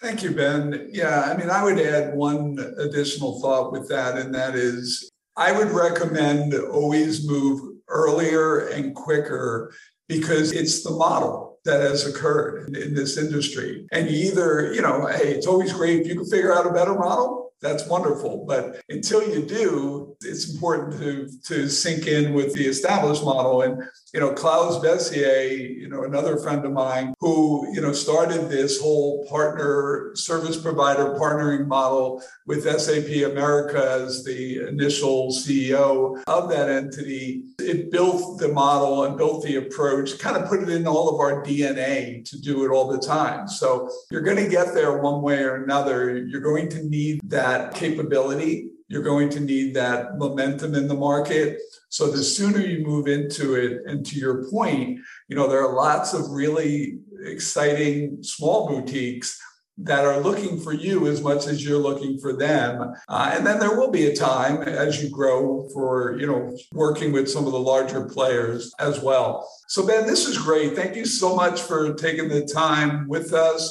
Thank 0.00 0.22
you, 0.22 0.32
Ben. 0.32 0.88
Yeah, 0.90 1.20
I 1.20 1.36
mean, 1.36 1.48
I 1.48 1.62
would 1.62 1.78
add 1.78 2.14
one 2.14 2.58
additional 2.78 3.40
thought 3.40 3.70
with 3.70 3.88
that, 3.88 4.18
and 4.18 4.34
that 4.34 4.56
is 4.56 5.11
I 5.36 5.52
would 5.52 5.70
recommend 5.70 6.54
always 6.54 7.26
move 7.26 7.76
earlier 7.88 8.68
and 8.68 8.94
quicker 8.94 9.72
because 10.08 10.52
it's 10.52 10.82
the 10.82 10.90
model 10.90 11.58
that 11.64 11.80
has 11.80 12.06
occurred 12.06 12.68
in, 12.68 12.76
in, 12.76 12.94
this 12.94 13.16
industry. 13.16 13.86
And 13.92 14.08
either, 14.08 14.72
you 14.74 14.82
know, 14.82 15.06
hey, 15.06 15.32
it's 15.32 15.46
always 15.46 15.72
great 15.72 16.00
if 16.00 16.06
you 16.06 16.16
can 16.16 16.26
figure 16.26 16.52
out 16.52 16.66
a 16.66 16.72
better 16.72 16.94
model 16.94 17.41
that's 17.62 17.86
wonderful. 17.86 18.44
But 18.46 18.82
until 18.88 19.26
you 19.26 19.42
do, 19.42 20.16
it's 20.20 20.52
important 20.52 20.98
to 21.00 21.28
to 21.44 21.68
sink 21.68 22.06
in 22.06 22.34
with 22.34 22.52
the 22.54 22.66
established 22.66 23.24
model. 23.24 23.62
And 23.62 23.82
you 24.12 24.20
know, 24.20 24.32
Klaus 24.34 24.78
Besier, 24.84 25.58
you 25.58 25.88
know, 25.88 26.04
another 26.04 26.36
friend 26.36 26.64
of 26.64 26.72
mine 26.72 27.14
who 27.20 27.66
you 27.72 27.80
know 27.80 27.92
started 27.92 28.50
this 28.50 28.80
whole 28.80 29.26
partner 29.28 30.10
service 30.14 30.56
provider 30.60 31.14
partnering 31.18 31.66
model 31.66 32.22
with 32.46 32.64
SAP 32.64 33.30
America 33.30 34.02
as 34.02 34.24
the 34.24 34.66
initial 34.68 35.30
CEO 35.30 36.20
of 36.26 36.50
that 36.50 36.68
entity. 36.68 37.44
It 37.58 37.90
built 37.90 38.40
the 38.40 38.48
model 38.48 39.04
and 39.04 39.16
built 39.16 39.44
the 39.44 39.56
approach, 39.56 40.18
kind 40.18 40.36
of 40.36 40.48
put 40.48 40.62
it 40.62 40.68
in 40.68 40.86
all 40.86 41.08
of 41.08 41.20
our 41.20 41.44
DNA 41.44 42.28
to 42.28 42.40
do 42.40 42.64
it 42.64 42.70
all 42.70 42.90
the 42.90 42.98
time. 42.98 43.46
So 43.46 43.88
you're 44.10 44.22
going 44.22 44.42
to 44.42 44.48
get 44.48 44.74
there 44.74 44.98
one 44.98 45.22
way 45.22 45.42
or 45.42 45.62
another. 45.62 46.18
You're 46.18 46.40
going 46.40 46.68
to 46.70 46.82
need 46.88 47.20
that 47.30 47.51
that 47.52 47.74
capability, 47.74 48.54
you're 48.88 49.02
going 49.02 49.28
to 49.30 49.40
need 49.40 49.74
that 49.74 50.18
momentum 50.18 50.74
in 50.74 50.88
the 50.88 50.94
market. 51.10 51.58
So 51.88 52.10
the 52.10 52.22
sooner 52.22 52.60
you 52.60 52.84
move 52.92 53.06
into 53.06 53.54
it, 53.54 53.72
and 53.86 54.04
to 54.06 54.14
your 54.18 54.50
point, 54.50 55.00
you 55.28 55.36
know, 55.36 55.46
there 55.48 55.64
are 55.66 55.74
lots 55.74 56.14
of 56.14 56.30
really 56.30 56.98
exciting 57.24 58.22
small 58.22 58.68
boutiques 58.68 59.38
that 59.78 60.04
are 60.04 60.20
looking 60.20 60.60
for 60.60 60.72
you 60.72 61.06
as 61.06 61.22
much 61.22 61.46
as 61.46 61.64
you're 61.64 61.78
looking 61.88 62.18
for 62.18 62.32
them. 62.46 62.72
Uh, 63.08 63.32
and 63.34 63.46
then 63.46 63.58
there 63.58 63.76
will 63.78 63.90
be 63.90 64.06
a 64.06 64.16
time 64.16 64.62
as 64.62 65.02
you 65.02 65.08
grow 65.10 65.66
for, 65.72 66.18
you 66.18 66.26
know, 66.26 66.56
working 66.72 67.10
with 67.12 67.28
some 67.28 67.46
of 67.46 67.52
the 67.52 67.58
larger 67.58 68.04
players 68.04 68.74
as 68.78 69.00
well. 69.00 69.48
So 69.68 69.86
Ben, 69.86 70.06
this 70.06 70.26
is 70.26 70.36
great. 70.38 70.76
Thank 70.76 70.94
you 70.94 71.06
so 71.06 71.34
much 71.34 71.62
for 71.62 71.94
taking 71.94 72.28
the 72.28 72.44
time 72.46 73.08
with 73.08 73.32
us. 73.32 73.62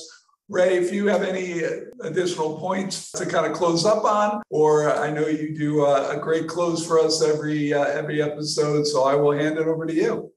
Ray, 0.52 0.76
if 0.76 0.92
you 0.92 1.08
have 1.08 1.24
any 1.24 1.62
additional 2.02 2.60
points 2.60 3.10
to 3.14 3.26
kind 3.26 3.50
of 3.50 3.54
close 3.54 3.86
up 3.86 4.04
on, 4.04 4.42
or 4.50 4.94
I 4.94 5.10
know 5.10 5.28
you 5.28 5.58
do 5.58 5.86
a, 5.86 6.18
great 6.22 6.50
close 6.50 6.86
for 6.86 7.00
us 7.00 7.24
every 7.24 7.74
uh, 7.74 7.86
every 7.86 8.22
episode, 8.22 8.86
so 8.86 9.06
I 9.06 9.16
will 9.16 9.32
hand 9.32 9.58
it 9.58 9.66
over 9.66 9.86
to 9.86 9.94
you. 9.94 10.34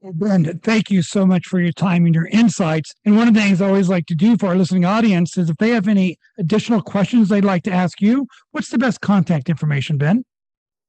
Ben, 0.00 0.60
thank 0.60 0.92
you 0.92 1.02
so 1.02 1.26
much 1.26 1.46
for 1.46 1.60
your 1.60 1.72
time 1.72 2.06
and 2.06 2.14
your 2.14 2.28
insights. 2.28 2.94
And 3.04 3.16
one 3.16 3.26
of 3.26 3.34
the 3.34 3.40
things 3.40 3.60
I 3.60 3.66
always 3.66 3.88
like 3.88 4.06
to 4.06 4.14
do 4.14 4.36
for 4.36 4.46
our 4.46 4.54
listening 4.54 4.84
audience 4.84 5.36
is 5.36 5.50
if 5.50 5.56
they 5.56 5.70
have 5.70 5.88
any 5.88 6.18
additional 6.38 6.80
questions 6.80 7.28
they'd 7.28 7.44
like 7.44 7.64
to 7.64 7.72
ask 7.72 8.00
you, 8.00 8.28
what's 8.52 8.70
the 8.70 8.78
best 8.78 9.00
contact 9.00 9.48
information, 9.48 9.98
Ben? 9.98 10.24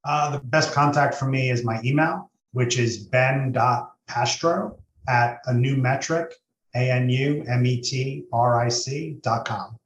Uh, 0.04 0.30
the 0.30 0.44
best 0.44 0.72
contact 0.72 1.16
for 1.16 1.26
me 1.26 1.50
is 1.50 1.64
my 1.64 1.80
email, 1.84 2.30
which 2.52 2.78
is 2.78 2.98
ben.pastro 2.98 4.78
at 5.08 5.44
anumetric, 5.48 6.30
A 6.74 6.90
N 6.90 7.08
U 7.08 7.44
M 7.48 7.66
E 7.66 7.80
T 7.80 8.24
R 8.32 8.60
I 8.60 8.68
C 8.68 9.16
dot 9.22 9.46
com. 9.46 9.76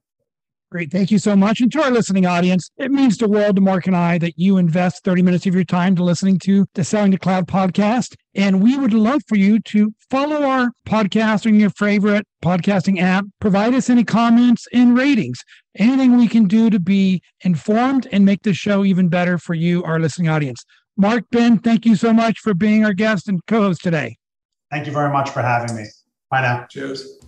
Great. 0.74 0.90
Thank 0.90 1.12
you 1.12 1.20
so 1.20 1.36
much. 1.36 1.60
And 1.60 1.70
to 1.70 1.82
our 1.84 1.90
listening 1.92 2.26
audience, 2.26 2.68
it 2.78 2.90
means 2.90 3.16
the 3.16 3.28
world 3.28 3.54
to 3.54 3.62
Mark 3.62 3.86
and 3.86 3.94
I 3.94 4.18
that 4.18 4.36
you 4.36 4.56
invest 4.58 5.04
30 5.04 5.22
minutes 5.22 5.46
of 5.46 5.54
your 5.54 5.62
time 5.62 5.94
to 5.94 6.02
listening 6.02 6.36
to 6.40 6.66
the 6.74 6.82
Selling 6.82 7.12
to 7.12 7.16
Cloud 7.16 7.46
podcast. 7.46 8.16
And 8.34 8.60
we 8.60 8.76
would 8.76 8.92
love 8.92 9.22
for 9.28 9.36
you 9.36 9.60
to 9.60 9.94
follow 10.10 10.42
our 10.42 10.72
podcast 10.84 11.46
on 11.46 11.60
your 11.60 11.70
favorite 11.70 12.26
podcasting 12.42 13.00
app. 13.00 13.24
Provide 13.40 13.72
us 13.72 13.88
any 13.88 14.02
comments 14.02 14.66
and 14.72 14.98
ratings. 14.98 15.38
Anything 15.78 16.16
we 16.16 16.26
can 16.26 16.48
do 16.48 16.70
to 16.70 16.80
be 16.80 17.22
informed 17.42 18.08
and 18.10 18.24
make 18.24 18.42
the 18.42 18.52
show 18.52 18.84
even 18.84 19.08
better 19.08 19.38
for 19.38 19.54
you, 19.54 19.84
our 19.84 20.00
listening 20.00 20.28
audience. 20.28 20.64
Mark, 20.96 21.22
Ben, 21.30 21.60
thank 21.60 21.86
you 21.86 21.94
so 21.94 22.12
much 22.12 22.40
for 22.40 22.52
being 22.52 22.84
our 22.84 22.94
guest 22.94 23.28
and 23.28 23.40
co 23.46 23.62
host 23.62 23.80
today. 23.80 24.16
Thank 24.72 24.88
you 24.88 24.92
very 24.92 25.12
much 25.12 25.30
for 25.30 25.40
having 25.40 25.76
me. 25.76 25.84
Bye 26.30 26.42
now. 26.42 26.66
Cheers. 26.68 27.23